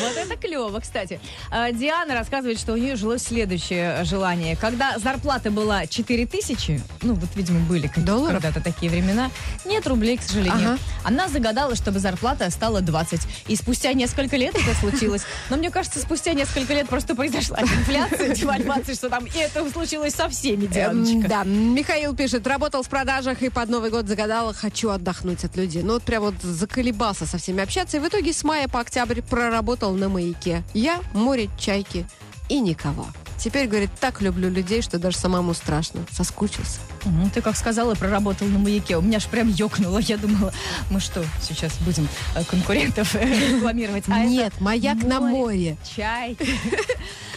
Вот 0.00 0.16
это 0.16 0.36
клево, 0.36 0.78
кстати. 0.80 1.20
А, 1.50 1.72
Диана 1.72 2.14
рассказывает, 2.14 2.58
что 2.58 2.72
у 2.72 2.76
нее 2.76 2.96
жилось 2.96 3.22
следующее 3.22 4.04
желание. 4.04 4.56
Когда 4.56 4.98
зарплата 4.98 5.50
была 5.50 5.86
4 5.86 6.26
тысячи, 6.26 6.80
ну 7.02 7.14
вот, 7.14 7.28
видимо, 7.34 7.60
были 7.60 7.88
когда-то 7.88 8.62
такие 8.62 8.90
времена, 8.90 9.30
нет 9.64 9.86
рублей, 9.86 10.16
к 10.16 10.22
сожалению. 10.22 10.74
Ага. 10.74 10.78
Она 11.04 11.28
загадала, 11.28 11.74
чтобы 11.74 11.98
зарплата 11.98 12.48
стала 12.50 12.80
20. 12.80 13.20
И 13.48 13.56
спустя 13.56 13.92
несколько 13.92 14.36
лет 14.36 14.54
это 14.54 14.78
случилось. 14.78 15.22
Но 15.50 15.56
мне 15.56 15.70
кажется, 15.70 15.98
спустя 15.98 16.34
несколько 16.34 16.72
лет 16.72 16.88
просто 16.88 17.14
произошла 17.14 17.60
инфляция, 17.60 18.34
девальвация, 18.34 18.94
что 18.94 19.08
там, 19.08 19.26
и 19.26 19.38
это 19.38 19.68
случилось 19.70 20.14
со 20.14 20.28
всеми, 20.28 20.66
Эм, 20.66 20.70
Дианочка. 20.70 21.28
Да, 21.28 21.44
Михаил 21.44 22.14
пишет, 22.14 22.46
работал 22.46 22.82
в 22.82 22.88
продажах 22.88 23.42
и 23.42 23.48
под 23.48 23.68
Новый 23.68 23.90
год 23.90 24.06
загадал, 24.06 24.54
хочу 24.54 24.90
отдохнуть 24.90 25.44
от 25.44 25.56
людей. 25.56 25.82
Ну 25.82 25.94
вот 25.94 26.02
прям 26.02 26.22
вот 26.22 26.34
заколебался 26.42 27.26
со 27.30 27.38
всеми 27.38 27.62
общаться. 27.62 27.96
И 27.96 28.00
в 28.00 28.08
итоге 28.08 28.32
с 28.32 28.42
мая 28.44 28.68
по 28.68 28.80
октябрь 28.80 29.22
проработал 29.22 29.92
на 29.94 30.08
маяке. 30.08 30.62
Я, 30.74 31.00
море, 31.14 31.48
чайки 31.58 32.06
и 32.48 32.60
никого. 32.60 33.06
Теперь, 33.38 33.68
говорит, 33.68 33.88
так 33.98 34.20
люблю 34.20 34.50
людей, 34.50 34.82
что 34.82 34.98
даже 34.98 35.16
самому 35.16 35.54
страшно. 35.54 36.04
Соскучился. 36.10 36.80
Мгм, 37.04 37.30
Ты 37.30 37.40
как 37.40 37.56
сказала, 37.56 37.94
проработал 37.94 38.46
на 38.48 38.58
маяке. 38.58 38.98
У 38.98 39.00
меня 39.00 39.16
аж 39.16 39.26
прям 39.28 39.48
ёкнуло. 39.48 39.98
Я 39.98 40.18
думала, 40.18 40.52
мы 40.90 41.00
что, 41.00 41.24
сейчас 41.40 41.72
будем 41.78 42.06
э, 42.34 42.44
конкурентов 42.44 43.14
э, 43.14 43.24
рекламировать? 43.56 44.04
А 44.08 44.24
Нет, 44.24 44.52
маяк 44.60 45.02
на 45.04 45.20
море. 45.20 45.32
море. 45.38 45.76
чай. 45.96 46.36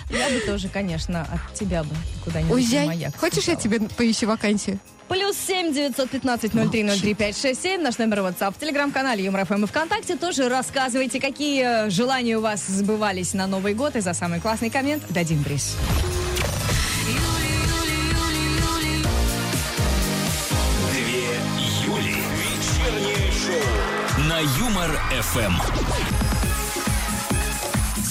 Я 0.10 0.30
бы 0.30 0.40
тоже, 0.46 0.68
конечно, 0.68 1.22
от 1.32 1.54
тебя 1.58 1.84
бы 1.84 1.96
куда-нибудь 2.26 2.56
Уезжай. 2.56 2.88
маяк. 2.88 3.16
Хочешь, 3.18 3.46
я 3.46 3.56
тебе 3.56 3.80
поищу 3.80 4.28
вакансию? 4.28 4.80
Плюс 5.14 5.38
семь 5.38 5.72
девятьсот 5.72 6.10
пятнадцать 6.10 6.56
ноль 6.56 6.72
три 6.72 6.82
ноль 6.82 7.00
три 7.00 7.14
пять 7.14 7.40
шесть 7.40 7.62
семь. 7.62 7.84
Наш 7.84 8.00
номер 8.00 8.22
WhatsApp 8.22 8.52
в 8.52 8.60
Телеграм-канале 8.60 9.24
Юмор 9.24 9.46
ФМ 9.46 9.66
и 9.66 9.68
ВКонтакте. 9.68 10.16
Тоже 10.16 10.50
рассказывайте, 10.50 11.22
какие 11.22 11.86
э, 11.86 11.90
желания 11.92 12.38
у 12.38 12.42
вас 12.42 12.66
сбывались 12.66 13.36
на 13.36 13.46
Новый 13.46 13.76
год. 13.76 13.96
И 13.96 14.00
за 14.00 14.16
самый 14.16 14.42
классный 14.42 14.72
коммент 14.72 15.04
дадим 15.10 15.44
приз. 15.44 15.78
Юли. 21.86 22.16
Вечернее 22.42 23.32
шоу 23.32 24.24
на 24.28 24.40
Юмор 24.40 25.00
ФМ. 25.22 25.54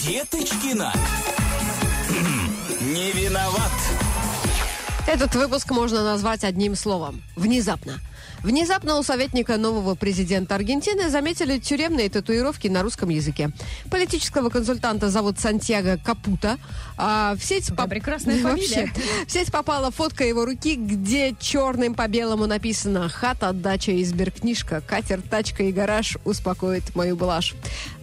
Деточкина. 0.05 0.93
Не 2.81 3.11
виноват. 3.11 3.73
Этот 5.07 5.35
выпуск 5.35 5.71
можно 5.73 6.05
назвать 6.05 6.45
одним 6.45 6.77
словом. 6.77 7.23
Внезапно. 7.35 7.95
Внезапно 8.43 8.99
у 8.99 9.03
советника 9.03 9.57
нового 9.57 9.95
президента 9.95 10.55
Аргентины 10.55 11.11
заметили 11.11 11.59
тюремные 11.59 12.09
татуировки 12.09 12.69
на 12.69 12.83
русском 12.83 13.09
языке. 13.09 13.51
Политического 13.91 14.51
консультанта 14.51 15.11
зовут 15.11 15.39
Сантьяго 15.39 15.99
Капута. 15.99 16.59
А 16.97 17.35
в 17.37 17.45
сеть 17.45 17.69
Какая 17.69 17.89
прекрасная 17.89 18.39
фамилия. 18.43 18.87
Вообще, 18.87 18.93
в 19.27 19.31
сеть 19.31 19.53
попала 19.53 19.91
фотка 19.91 20.25
его 20.25 20.45
руки, 20.45 20.75
где 20.77 21.35
черным 21.39 21.95
по 21.95 22.09
белому 22.09 22.47
написано 22.47 23.09
«Хата, 23.09 23.53
дача 23.53 23.93
и 23.93 24.05
сберкнижка, 24.05 24.83
катер, 24.87 25.21
тачка 25.23 25.65
и 25.65 25.73
гараж 25.73 26.19
успокоит 26.25 26.95
мою 26.95 27.17
блажь». 27.17 27.55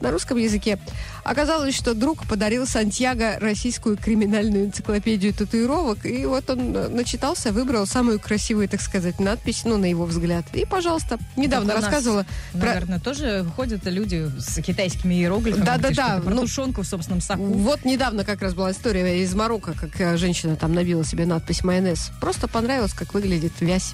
На 0.02 0.12
русском 0.12 0.38
языке 0.38 0.80
оказалось, 1.24 1.76
что 1.76 1.94
друг 1.94 2.28
подарил 2.28 2.66
Сантьяго 2.66 3.38
российскую 3.40 3.98
криминальную 3.98 4.66
энциклопедию 4.66 5.34
татуировок, 5.34 6.06
и 6.06 6.26
вот 6.26 6.50
он 6.50 6.76
э, 6.76 6.88
начитался, 6.88 7.52
выбрал 7.52 7.86
самую 7.86 8.20
красивую, 8.20 8.70
так 8.70 8.82
сказать, 8.82 9.20
надпись, 9.20 9.64
ну, 9.66 9.78
на 9.78 9.86
его 9.86 10.06
взгляд. 10.10 10.46
И, 10.54 10.66
пожалуйста, 10.66 11.18
недавно 11.36 11.70
Так 11.70 11.78
у 11.78 11.82
нас, 11.82 11.86
рассказывала 11.86 12.26
про... 12.54 12.68
Наверное, 12.68 13.00
тоже 13.00 13.46
ходят 13.56 13.86
люди 13.86 14.30
с 14.38 14.62
китайскими 14.62 15.16
иероглифами. 15.16 15.62
Где 15.62 15.94
что-то 15.94 16.22
Про 16.22 16.36
ну, 16.36 16.42
тушенку 16.42 16.82
в 16.82 16.88
собственном 16.88 17.22
соку. 17.22 17.44
Вот 17.44 17.86
недавно 17.86 18.24
как 18.24 18.42
раз 18.42 18.54
была 18.54 18.72
история 18.72 19.22
из 19.22 19.34
Марокко, 19.34 19.74
как 19.74 20.00
э, 20.00 20.18
женщина 20.18 20.56
там 20.56 20.74
набила 20.74 21.06
себе 21.06 21.26
надпись 21.26 21.64
майонез. 21.64 22.12
Просто 22.20 22.48
понравилось, 22.48 22.94
как 22.94 23.14
выглядит 23.14 23.54
вязь 23.62 23.94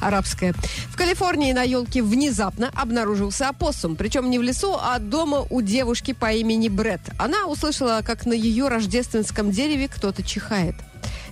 арабская. 0.00 0.54
В 0.88 0.96
Калифорнии 0.96 1.52
на 1.52 1.62
елке 1.62 2.02
внезапно 2.02 2.70
обнаружился 2.74 3.48
опоссум. 3.48 3.96
Причем 3.96 4.30
не 4.30 4.38
в 4.38 4.42
лесу, 4.42 4.76
а 4.80 4.98
дома 4.98 5.46
у 5.50 5.60
девушки 5.60 6.12
по 6.12 6.32
имени 6.32 6.68
Бред. 6.68 7.00
Она 7.18 7.46
услышала, 7.46 8.00
как 8.04 8.26
на 8.26 8.32
ее 8.32 8.68
рождественском 8.68 9.50
дереве 9.50 9.88
кто-то 9.88 10.22
чихает. 10.22 10.74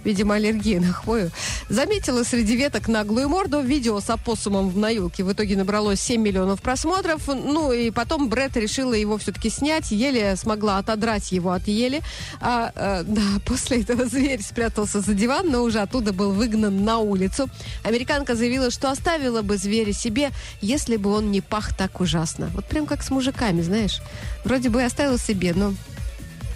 Видимо, 0.05 0.35
аллергия 0.35 0.81
на 0.81 0.93
хвою. 0.93 1.31
Заметила 1.69 2.25
среди 2.25 2.57
веток 2.57 2.89
наглую 2.89 3.29
морду. 3.29 3.61
Видео 3.61 4.01
с 4.01 4.11
опоссумом 4.11 4.69
в 4.69 4.77
наилке 4.77 5.25
в 5.25 5.33
итоге 5.33 5.57
набралось 5.57 6.01
7 6.01 6.21
миллионов 6.21 6.61
просмотров. 6.61 7.27
Ну 7.29 7.73
и 7.73 7.91
потом 7.91 8.29
Брэд 8.29 8.57
решила 8.57 8.93
его 8.93 9.17
все-таки 9.19 9.51
снять. 9.51 9.91
Еле 9.91 10.37
смогла 10.37 10.79
отодрать 10.79 11.33
его 11.33 11.53
от 11.53 11.67
ели. 11.69 12.03
А, 12.41 12.73
э, 12.75 13.05
да, 13.05 13.23
после 13.47 13.81
этого 13.83 14.07
зверь 14.07 14.43
спрятался 14.43 15.01
за 15.01 15.15
диван, 15.15 15.51
но 15.51 15.63
уже 15.63 15.81
оттуда 15.81 16.13
был 16.13 16.33
выгнан 16.33 16.85
на 16.85 16.99
улицу. 16.99 17.49
Американка 17.83 18.35
заявила, 18.35 18.71
что 18.71 18.91
оставила 18.91 19.43
бы 19.43 19.57
зверя 19.57 19.93
себе, 19.93 20.31
если 20.61 20.97
бы 20.97 21.11
он 21.11 21.31
не 21.31 21.41
пах 21.41 21.75
так 21.75 22.01
ужасно. 22.01 22.51
Вот 22.55 22.67
прям 22.67 22.87
как 22.87 23.03
с 23.03 23.11
мужиками, 23.11 23.63
знаешь. 23.63 24.01
Вроде 24.45 24.69
бы 24.69 24.83
оставила 24.83 25.19
себе, 25.19 25.55
но 25.55 25.75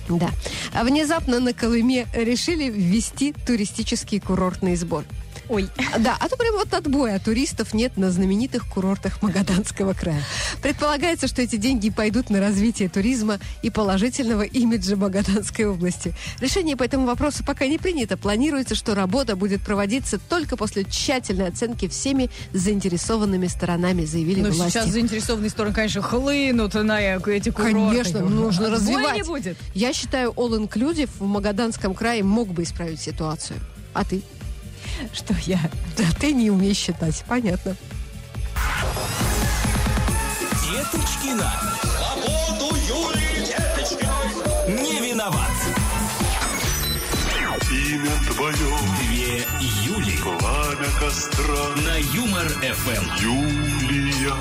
да. 0.09 0.31
А 0.73 0.85
внезапно 0.85 1.41
на 1.41 1.53
Колыме 1.53 2.07
решили 2.15 2.71
ввести 2.71 3.35
туристический 3.47 4.21
курортный 4.21 4.77
сбор. 4.77 5.05
Ой. 5.49 5.69
Да, 5.99 6.17
а 6.21 6.29
то 6.29 6.37
прям 6.37 6.55
вот 6.57 6.73
отбоя 6.75 7.19
туристов 7.19 7.73
нет 7.73 7.97
на 7.97 8.11
знаменитых 8.11 8.67
курортах 8.69 9.23
Магаданского 9.23 9.95
края. 9.95 10.23
Предполагается, 10.63 11.27
что 11.27 11.41
эти 11.43 11.57
деньги 11.57 11.91
пойдут 11.91 12.29
на 12.31 12.41
развитие 12.41 12.89
туризма 12.89 13.39
и 13.63 13.71
положительного 13.71 14.43
имиджа 14.43 14.97
Магаданской 14.97 15.65
области. 15.65 16.15
Решение 16.41 16.77
по 16.77 16.83
этому 16.83 17.07
вопросу 17.07 17.45
пока 17.45 17.67
не 17.67 17.79
принято. 17.79 18.17
Планируется, 18.17 18.75
что 18.75 18.95
работа 18.95 19.37
будет 19.37 19.63
проводиться 19.63 20.19
только 20.19 20.57
после 20.57 20.85
тщательной 20.85 21.49
оценки 21.49 21.89
всеми 21.89 22.31
заинтересованными 22.53 23.47
сторонами, 23.47 24.05
заявили 24.05 24.43
Ну, 24.43 24.51
власти. 24.51 24.73
сейчас 24.73 24.89
заинтересованные 24.91 25.51
стороны, 25.51 25.75
конечно, 25.75 26.03
хлынут 26.03 26.75
на 26.75 27.01
эти 27.01 27.51
курорты. 27.51 27.73
Конечно, 27.75 28.21
нужно 28.21 28.71
развивать. 28.71 29.17
не 29.17 29.23
будет. 29.23 29.57
Я 29.75 29.93
считаю, 29.93 30.31
All 30.33 30.59
Inclusive 30.59 31.09
в 31.19 31.25
Магаданском 31.25 31.95
крае 31.95 32.23
мог 32.23 32.49
бы 32.49 32.65
исправить 32.65 33.01
ситуацию. 33.01 33.59
А 33.95 34.05
ты? 34.05 34.23
Что 35.13 35.35
я? 35.47 35.61
Да, 35.97 36.05
ты 36.19 36.33
не 36.33 36.51
умеешь 36.51 36.77
считать, 36.77 37.25
понятно. 37.27 37.77
Деточкина. 40.71 41.53
Свободу 41.83 42.77
Юлии 42.87 43.47
Деточкиной. 43.47 44.83
Не 44.83 45.11
виноват. 45.11 45.51
Имя 47.71 48.11
твое, 48.33 48.79
Две 49.03 49.47
Юли. 49.85 50.17
пламя 50.23 50.89
костра, 50.99 51.67
На 51.85 51.97
Юмор 51.97 52.49
ФМ. 52.49 53.23
Юлия. 53.23 54.35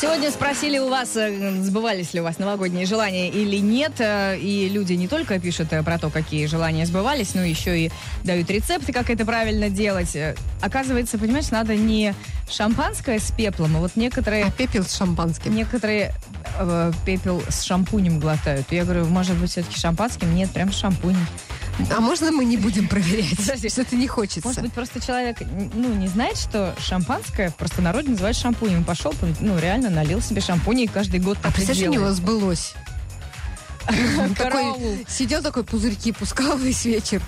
Сегодня 0.00 0.30
спросили 0.32 0.78
у 0.78 0.88
вас, 0.88 1.16
э, 1.16 1.62
сбывались 1.62 2.12
ли 2.14 2.20
у 2.20 2.24
вас 2.24 2.38
новогодние 2.38 2.84
желания 2.84 3.28
или 3.30 3.56
нет. 3.58 3.92
Э, 4.00 4.36
И 4.36 4.68
люди 4.68 4.92
не 4.94 5.06
только 5.08 5.38
пишут 5.38 5.72
э, 5.72 5.82
про 5.82 5.98
то, 5.98 6.10
какие 6.10 6.46
желания 6.46 6.84
сбывались, 6.84 7.34
но 7.34 7.42
еще 7.42 7.78
и 7.78 7.92
дают 8.24 8.50
рецепты, 8.50 8.92
как 8.92 9.08
это 9.08 9.24
правильно 9.24 9.70
делать. 9.70 10.16
Оказывается, 10.60 11.16
понимаешь, 11.16 11.50
надо 11.50 11.76
не 11.76 12.12
шампанское 12.50 13.18
с 13.18 13.30
пеплом, 13.30 13.76
а 13.76 13.80
вот 13.80 13.92
некоторые 13.94 14.44
А 14.46 14.50
пепел 14.50 14.82
с 14.84 14.96
шампанским. 14.96 15.54
Некоторые 15.54 16.12
э, 16.58 16.92
пепел 17.06 17.42
с 17.48 17.62
шампунем 17.62 18.18
глотают. 18.18 18.66
Я 18.72 18.84
говорю, 18.84 19.06
может 19.06 19.36
быть, 19.36 19.52
все-таки 19.52 19.78
шампанским? 19.78 20.34
Нет, 20.34 20.50
прям 20.50 20.72
с 20.72 20.76
шампунем. 20.76 21.24
А 21.90 22.00
можно 22.00 22.30
мы 22.30 22.44
не 22.44 22.56
будем 22.56 22.88
проверять? 22.88 23.36
Подожди. 23.36 23.68
Что-то 23.68 23.96
не 23.96 24.06
хочется. 24.06 24.42
Может 24.44 24.62
быть, 24.62 24.72
просто 24.72 25.00
человек, 25.00 25.38
ну, 25.74 25.94
не 25.94 26.08
знает, 26.08 26.36
что 26.36 26.74
шампанское 26.78 27.50
в 27.50 27.56
простонародье 27.56 28.10
называют 28.10 28.36
шампунем. 28.36 28.84
Пошел, 28.84 29.14
ну, 29.40 29.58
реально 29.58 29.90
налил 29.90 30.20
себе 30.20 30.40
шампунь 30.40 30.80
и 30.80 30.86
каждый 30.86 31.20
год 31.20 31.38
А 31.40 31.44
так 31.44 31.52
и 31.52 31.54
представляешь, 31.56 31.90
у 31.90 31.92
него 31.92 32.10
сбылось. 32.12 32.74
Такой, 34.36 35.04
сидел 35.08 35.42
такой 35.42 35.64
пузырьки, 35.64 36.12
пускал 36.12 36.56
весь 36.56 36.84
вечер. 36.84 37.22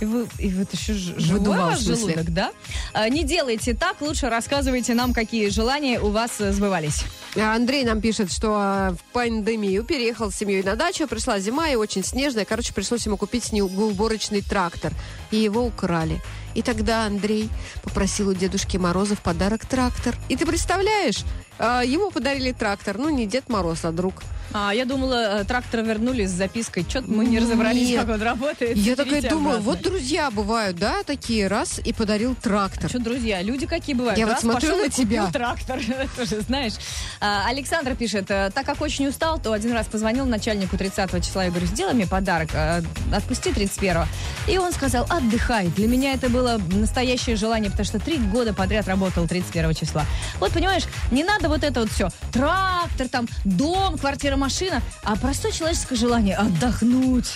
И, 0.00 0.04
вы, 0.04 0.26
и 0.38 0.52
вот 0.52 0.72
еще 0.72 0.94
живой 0.94 1.38
Выдувал, 1.38 1.70
ваш 1.70 1.78
желудок, 1.78 2.32
да? 2.32 2.50
А, 2.92 3.08
не 3.08 3.22
делайте 3.22 3.72
так, 3.72 4.00
лучше 4.00 4.28
рассказывайте 4.28 4.94
нам, 4.94 5.14
какие 5.14 5.48
желания 5.48 6.00
у 6.00 6.10
вас 6.10 6.40
э, 6.40 6.52
сбывались. 6.52 7.04
А 7.36 7.54
Андрей 7.54 7.84
нам 7.84 8.00
пишет, 8.00 8.32
что 8.32 8.58
э, 8.60 8.90
в 8.94 9.12
пандемию 9.12 9.84
переехал 9.84 10.32
с 10.32 10.36
семьей 10.36 10.64
на 10.64 10.74
дачу, 10.74 11.06
пришла 11.06 11.38
зима 11.38 11.68
и 11.68 11.76
очень 11.76 12.04
снежная. 12.04 12.44
Короче, 12.44 12.74
пришлось 12.74 13.06
ему 13.06 13.16
купить 13.16 13.44
снегоуборочный 13.44 14.42
трактор. 14.42 14.92
И 15.30 15.36
его 15.36 15.64
украли. 15.64 16.20
И 16.54 16.62
тогда 16.62 17.06
Андрей 17.06 17.48
попросил 17.82 18.30
у 18.30 18.34
Дедушки 18.34 18.76
Мороза 18.76 19.14
в 19.14 19.20
подарок 19.20 19.64
трактор. 19.66 20.16
И 20.28 20.36
ты 20.36 20.44
представляешь, 20.44 21.24
а, 21.51 21.51
ему 21.58 22.10
подарили 22.10 22.52
трактор. 22.52 22.98
Ну, 22.98 23.08
не 23.08 23.26
Дед 23.26 23.48
Мороз, 23.48 23.84
а 23.84 23.92
друг. 23.92 24.22
А, 24.54 24.72
я 24.74 24.84
думала, 24.84 25.40
э, 25.40 25.44
трактор 25.44 25.82
вернули 25.82 26.26
с 26.26 26.30
запиской. 26.30 26.84
Что-то 26.86 27.10
мы 27.10 27.24
не 27.24 27.38
разобрались, 27.38 27.88
Нет. 27.88 28.00
как 28.00 28.16
он 28.16 28.22
работает. 28.22 28.76
Я 28.76 28.96
такая 28.96 29.22
думаю, 29.22 29.58
обратно. 29.58 29.72
вот 29.72 29.82
друзья 29.82 30.30
бывают, 30.30 30.76
да, 30.76 31.02
такие 31.04 31.46
раз, 31.46 31.80
и 31.82 31.92
подарил 31.92 32.34
трактор. 32.34 32.90
Что, 32.90 32.98
друзья, 32.98 33.40
люди 33.40 33.66
какие 33.66 33.94
бывают? 33.94 34.18
Я 34.18 34.26
вот 34.26 34.32
Раз 34.32 34.42
смотрю 34.42 34.70
пошел 34.70 34.84
на 34.84 34.90
тебя. 34.90 35.26
трактор, 35.32 35.80
тоже 36.16 36.40
знаешь. 36.42 36.74
А, 37.20 37.48
Александр 37.48 37.94
пишет, 37.94 38.30
э, 38.30 38.50
так 38.54 38.66
как 38.66 38.82
очень 38.82 39.06
устал, 39.06 39.38
то 39.38 39.52
один 39.52 39.72
раз 39.72 39.86
позвонил 39.86 40.26
начальнику 40.26 40.76
30 40.76 41.24
числа 41.24 41.46
и 41.46 41.48
говорю, 41.48 41.66
сделай 41.66 41.94
мне 41.94 42.06
подарок, 42.06 42.50
э, 42.52 42.82
отпусти 43.14 43.52
31 43.52 44.02
И 44.48 44.58
он 44.58 44.72
сказал, 44.72 45.06
отдыхай. 45.08 45.68
Для 45.68 45.88
меня 45.88 46.12
это 46.12 46.28
было 46.28 46.60
настоящее 46.72 47.36
желание, 47.36 47.70
потому 47.70 47.86
что 47.86 47.98
три 47.98 48.18
года 48.18 48.52
подряд 48.52 48.86
работал 48.86 49.26
31 49.26 49.74
числа. 49.74 50.04
Вот, 50.40 50.52
понимаешь, 50.52 50.84
не 51.10 51.24
надо 51.24 51.41
вот 51.48 51.64
это 51.64 51.80
вот 51.80 51.90
все. 51.90 52.08
Трактор, 52.32 53.08
там, 53.08 53.28
дом, 53.44 53.98
квартира, 53.98 54.36
машина, 54.36 54.82
а 55.02 55.16
простое 55.16 55.52
человеческое 55.52 55.96
желание 55.96 56.36
отдохнуть. 56.36 57.30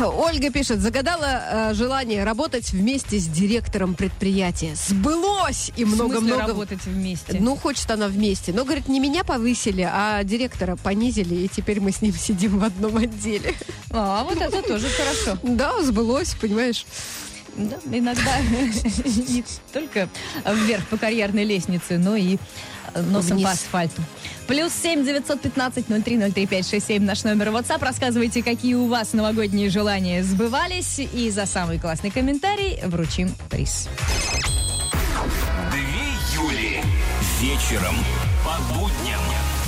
Ольга 0.00 0.50
пишет, 0.50 0.80
загадала 0.80 1.70
э, 1.70 1.74
желание 1.74 2.24
работать 2.24 2.72
вместе 2.72 3.18
с 3.18 3.26
директором 3.26 3.94
предприятия. 3.94 4.74
Сбылось! 4.74 5.72
И 5.76 5.84
много-много... 5.84 6.48
работать 6.48 6.84
вместе? 6.84 7.38
Ну, 7.40 7.56
хочет 7.56 7.90
она 7.90 8.08
вместе. 8.08 8.52
Но, 8.52 8.64
говорит, 8.64 8.88
не 8.88 9.00
меня 9.00 9.24
повысили, 9.24 9.88
а 9.90 10.22
директора 10.24 10.76
понизили, 10.76 11.34
и 11.34 11.48
теперь 11.48 11.80
мы 11.80 11.92
с 11.92 12.02
ним 12.02 12.14
сидим 12.14 12.58
в 12.58 12.64
одном 12.64 12.96
отделе. 12.96 13.54
А, 13.90 14.24
вот 14.24 14.40
это 14.40 14.62
тоже 14.62 14.88
хорошо. 14.88 15.38
Да, 15.42 15.82
сбылось, 15.82 16.34
понимаешь. 16.40 16.84
Да, 17.56 17.76
иногда 17.90 18.38
не 19.04 19.44
только 19.72 20.08
вверх 20.46 20.86
по 20.88 20.96
карьерной 20.96 21.44
лестнице, 21.44 21.98
но 21.98 22.16
и 22.16 22.38
э, 22.94 23.02
носом 23.02 23.36
Вниз. 23.36 23.46
по 23.46 23.52
асфальту. 23.52 24.02
Плюс 24.46 24.72
семь 24.72 25.04
девятьсот 25.04 25.40
пятнадцать 25.40 25.88
ноль 25.88 26.02
три 26.02 26.16
ноль 26.16 26.32
три 26.32 26.46
пять 26.46 26.68
шесть 26.68 26.86
семь 26.86 27.04
наш 27.04 27.24
номер 27.24 27.48
WhatsApp. 27.48 27.84
Рассказывайте, 27.84 28.42
какие 28.42 28.74
у 28.74 28.86
вас 28.88 29.12
новогодние 29.12 29.68
желания 29.70 30.22
сбывались. 30.22 30.98
И 30.98 31.30
за 31.30 31.46
самый 31.46 31.78
классный 31.78 32.10
комментарий 32.10 32.80
вручим 32.84 33.34
приз. 33.50 33.88
Две 35.70 36.42
Юли. 36.42 36.80
Вечером 37.40 37.96
по 38.44 38.74
будням 38.74 39.20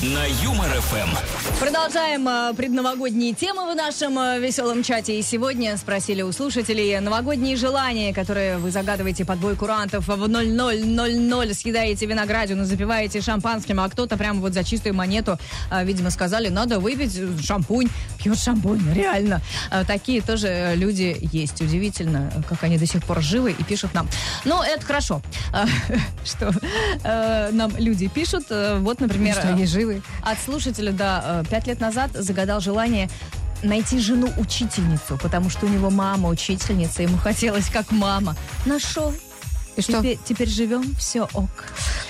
на 0.05 0.27
Юмор 0.43 0.69
ФМ. 0.69 1.61
Продолжаем 1.61 2.29
э, 2.29 2.53
предновогодние 2.55 3.33
темы 3.33 3.73
в 3.73 3.75
нашем 3.75 4.19
э, 4.19 4.39
веселом 4.39 4.83
чате. 4.83 5.19
И 5.19 5.23
сегодня 5.23 5.79
спросили 5.79 6.21
у 6.21 6.31
слушателей 6.31 7.01
новогодние 7.01 7.57
желания, 7.57 8.13
которые 8.13 8.59
вы 8.59 8.71
загадываете 8.71 9.25
под 9.25 9.39
бой 9.39 9.57
курантов 9.57 10.09
в 10.09 10.29
0000, 10.29 11.55
съедаете 11.55 12.05
виноградину, 12.05 12.65
запиваете 12.67 13.23
шампанским, 13.23 13.81
а 13.81 13.89
кто-то 13.89 14.19
прямо 14.19 14.41
вот 14.41 14.53
за 14.53 14.63
чистую 14.63 14.95
монету, 14.95 15.39
э, 15.71 15.85
видимо, 15.85 16.11
сказали, 16.11 16.49
надо 16.49 16.81
выпить 16.81 17.19
шампунь, 17.43 17.89
пьет 18.19 18.39
шампунь, 18.39 18.83
реально. 18.95 19.41
Э, 19.71 19.85
Такие 19.87 20.21
тоже 20.21 20.75
люди 20.77 21.17
есть. 21.33 21.63
Удивительно, 21.63 22.31
как 22.47 22.63
они 22.65 22.77
до 22.77 22.87
сих 22.87 23.03
пор 23.05 23.23
живы 23.23 23.53
и 23.53 23.65
пишут 23.65 23.95
нам. 23.95 24.07
Ну, 24.45 24.63
это 24.63 24.85
хорошо, 24.85 25.23
что 26.25 26.53
нам 27.53 27.73
люди 27.79 28.09
пишут. 28.09 28.45
Вот, 28.51 29.01
например... 29.01 29.35
Что 29.37 29.49
они 29.49 29.67
живы. 29.67 29.94
От 30.23 30.39
слушателя, 30.39 30.93
да, 30.93 31.43
э, 31.45 31.49
пять 31.49 31.67
лет 31.67 31.81
назад 31.81 32.11
загадал 32.15 32.61
желание 32.61 33.09
найти 33.63 33.99
жену-учительницу, 33.99 35.19
потому 35.23 35.51
что 35.51 35.67
у 35.67 35.69
него 35.69 35.91
мама 35.91 36.29
учительница, 36.29 37.03
ему 37.03 37.17
хотелось 37.17 37.69
как 37.69 37.91
мама. 37.91 38.37
Нашел. 38.67 39.15
И 39.77 39.83
что? 39.83 39.99
Теперь, 39.99 40.19
теперь 40.25 40.49
живем, 40.49 40.95
все 40.97 41.23
ок. 41.33 41.51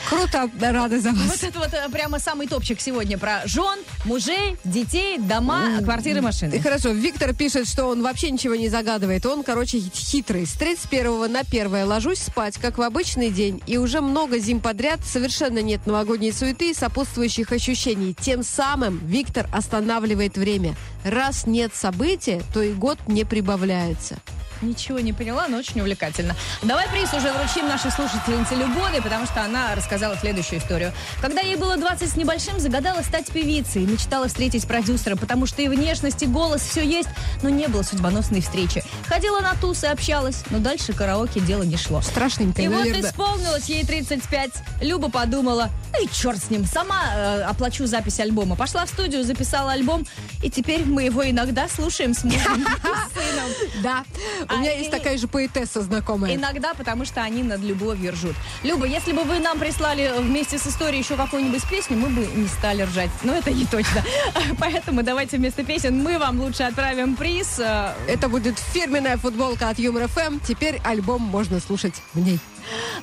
Круто, 0.09 0.51
да, 0.55 0.73
рада 0.73 1.01
за 1.01 1.11
вас. 1.13 1.27
Вот 1.27 1.43
это 1.43 1.59
вот 1.59 1.73
э, 1.73 1.89
прямо 1.91 2.19
самый 2.19 2.47
топчик 2.47 2.81
сегодня 2.81 3.17
про 3.19 3.43
жен, 3.47 3.79
мужей, 4.05 4.57
детей, 4.65 5.19
дома, 5.19 5.81
квартиры, 5.83 6.19
И 6.19 6.21
машины. 6.23 6.61
хорошо, 6.61 6.91
Виктор 6.91 7.35
пишет, 7.35 7.67
что 7.69 7.87
он 7.87 8.03
вообще 8.03 8.31
ничего 8.31 8.55
не 8.55 8.69
загадывает. 8.69 9.25
Он, 9.27 9.43
короче, 9.43 9.79
хитрый. 9.81 10.47
С 10.47 10.53
31 10.53 11.33
на 11.33 11.41
1 11.41 11.87
ложусь 11.87 12.19
спать, 12.19 12.59
как 12.59 12.79
в 12.79 12.83
обычный 12.83 13.31
день, 13.31 13.63
и 13.67 13.79
уже 13.79 14.01
много 14.01 14.39
зим 14.39 14.61
подряд 14.61 15.01
совершенно 15.05 15.61
нет 15.61 15.87
новогодней 15.87 16.33
суеты 16.33 16.71
и 16.71 16.75
сопутствующих 16.75 17.51
ощущений. 17.53 18.15
Тем 18.21 18.43
самым 18.43 18.99
Виктор 19.07 19.49
останавливает 19.53 20.37
время. 20.37 20.77
Раз 21.05 21.47
нет 21.47 21.75
события, 21.75 22.43
то 22.53 22.63
и 22.63 22.73
год 22.73 22.99
не 23.07 23.25
прибавляется. 23.25 24.17
Ничего 24.63 25.01
не 25.01 25.13
поняла, 25.13 25.47
но 25.49 25.59
очень 25.59 25.81
увлекательно. 25.81 26.35
Давай 26.63 26.89
приз 26.89 27.13
уже 27.13 27.31
вручим 27.33 27.69
нашей 27.69 27.91
слушательнице 27.91 28.55
Любоды, 28.55 29.03
потому 29.03 29.27
что 29.27 29.43
она 29.45 29.75
рассказала 29.75 30.17
следующую 30.17 30.61
историю. 30.61 30.93
Когда 31.21 31.43
ей 31.43 31.57
было 31.57 31.77
20 31.77 32.09
с 32.09 32.17
небольшим, 32.17 32.59
загадала 32.61 33.03
стать 33.03 33.27
певицей. 33.31 33.83
Мечтала 33.85 34.29
встретить 34.29 34.67
продюсера, 34.67 35.17
потому 35.17 35.45
что 35.47 35.61
и 35.61 35.69
внешность, 35.69 36.23
и 36.23 36.27
голос, 36.27 36.63
все 36.63 36.83
есть, 36.83 37.09
но 37.43 37.51
не 37.51 37.67
было 37.67 37.83
судьбоносной 37.83 38.41
встречи. 38.41 38.83
Ходила 39.07 39.41
на 39.41 39.55
тусы, 39.55 39.87
общалась, 39.87 40.43
но 40.51 40.59
дальше 40.61 40.95
караоке 40.95 41.41
дело 41.41 41.65
не 41.65 41.77
шло. 41.77 42.01
Страшненько, 42.01 42.63
И 42.63 42.69
вот 42.69 42.79
наверное. 42.79 43.11
исполнилось 43.11 43.65
ей 43.69 43.85
35. 43.85 44.51
Люба 44.81 45.11
подумала, 45.11 45.69
эй, 46.01 46.09
черт 46.13 46.39
с 46.43 46.51
ним, 46.51 46.65
сама 46.67 47.01
э, 47.15 47.43
оплачу 47.43 47.87
запись 47.87 48.21
альбома. 48.21 48.57
Пошла 48.57 48.85
в 48.87 48.89
студию, 48.89 49.25
записала 49.25 49.73
альбом, 49.73 50.07
и 50.43 50.51
теперь 50.51 50.85
мы 50.85 51.05
его 51.05 51.29
иногда 51.29 51.69
слушаем 51.69 52.15
с 52.15 52.25
мужем 52.25 52.41
и 52.41 52.65
сыном. 52.65 53.51
Да, 53.83 54.05
у 54.51 54.59
меня 54.59 54.73
есть 54.73 54.89
и- 54.89 54.91
такая 54.91 55.19
же 55.19 55.29
поэтесса 55.29 55.83
знакомая. 55.83 56.35
Иногда, 56.35 56.75
потому 56.75 57.05
что 57.05 57.23
они 57.23 57.43
над 57.43 57.61
любовью 57.61 58.13
ржут. 58.13 58.35
Люба, 58.63 58.87
если 58.87 59.13
бы 59.13 59.23
вы 59.25 59.39
нам 59.39 59.59
прислали 59.59 60.13
вместе 60.19 60.59
с 60.59 60.67
историей 60.67 61.03
еще 61.03 61.17
какую-нибудь 61.17 61.69
песню, 61.69 61.97
мы 61.97 62.09
бы 62.09 62.27
не 62.27 62.49
стали 62.49 62.83
ржать. 62.83 63.11
Но 63.23 63.35
это 63.35 63.51
не 63.51 63.67
точно. 63.67 64.03
Поэтому 64.59 65.03
давайте 65.03 65.37
вместо 65.37 65.65
песен 65.65 66.03
мы 66.03 66.19
вам 66.19 66.41
лучше 66.41 66.63
отправим 66.65 67.17
приз. 67.17 67.59
Э, 67.59 67.93
Это 68.09 68.29
будет 68.29 68.59
фирменная 68.59 69.17
футболка 69.17 69.69
от 69.69 69.79
Юмор 69.79 70.09
ФМ. 70.09 70.39
Теперь 70.47 70.81
альбом 70.85 71.23
можно 71.23 71.61
слушать 71.61 71.95
в 72.15 72.21
ней. 72.21 72.39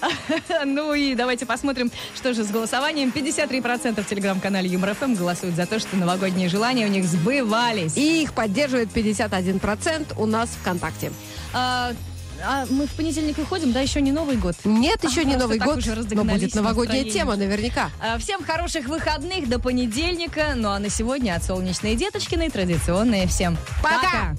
Ну 0.65 0.93
и 0.93 1.15
давайте 1.15 1.45
посмотрим, 1.45 1.91
что 2.15 2.33
же 2.33 2.43
с 2.43 2.47
голосованием. 2.51 3.11
53% 3.13 4.03
в 4.03 4.07
телеграм-канале 4.07 4.69
Юмор 4.69 4.93
ФМ 4.95 5.15
голосуют 5.15 5.55
за 5.55 5.65
то, 5.65 5.79
что 5.79 5.95
новогодние 5.97 6.49
желания 6.49 6.85
у 6.85 6.89
них 6.89 7.05
сбывались. 7.05 7.97
И 7.97 8.23
их 8.23 8.33
поддерживает 8.33 8.89
51% 8.89 10.13
у 10.17 10.25
нас 10.25 10.49
ВКонтакте. 10.61 11.11
А, 11.53 11.93
а 12.43 12.65
мы 12.69 12.87
в 12.87 12.91
понедельник 12.93 13.37
выходим, 13.37 13.71
да, 13.71 13.81
еще 13.81 14.01
не 14.01 14.11
Новый 14.11 14.37
год. 14.37 14.55
Нет, 14.63 15.03
еще 15.03 15.21
А, 15.21 15.23
не 15.23 15.35
Новый 15.35 15.59
год, 15.59 15.79
но 16.11 16.23
будет 16.23 16.55
новогодняя 16.55 17.03
настроение. 17.03 17.11
тема 17.11 17.35
наверняка. 17.35 17.89
А, 17.99 18.17
Всем 18.17 18.43
хороших 18.43 18.87
выходных 18.87 19.47
до 19.49 19.59
понедельника. 19.59 20.53
Ну 20.55 20.69
а 20.69 20.79
на 20.79 20.89
сегодня 20.89 21.35
от 21.35 21.43
солнечной 21.43 21.95
деточкиной 21.95 22.49
традиционные 22.49 23.27
всем 23.27 23.57
Пока! 23.83 24.35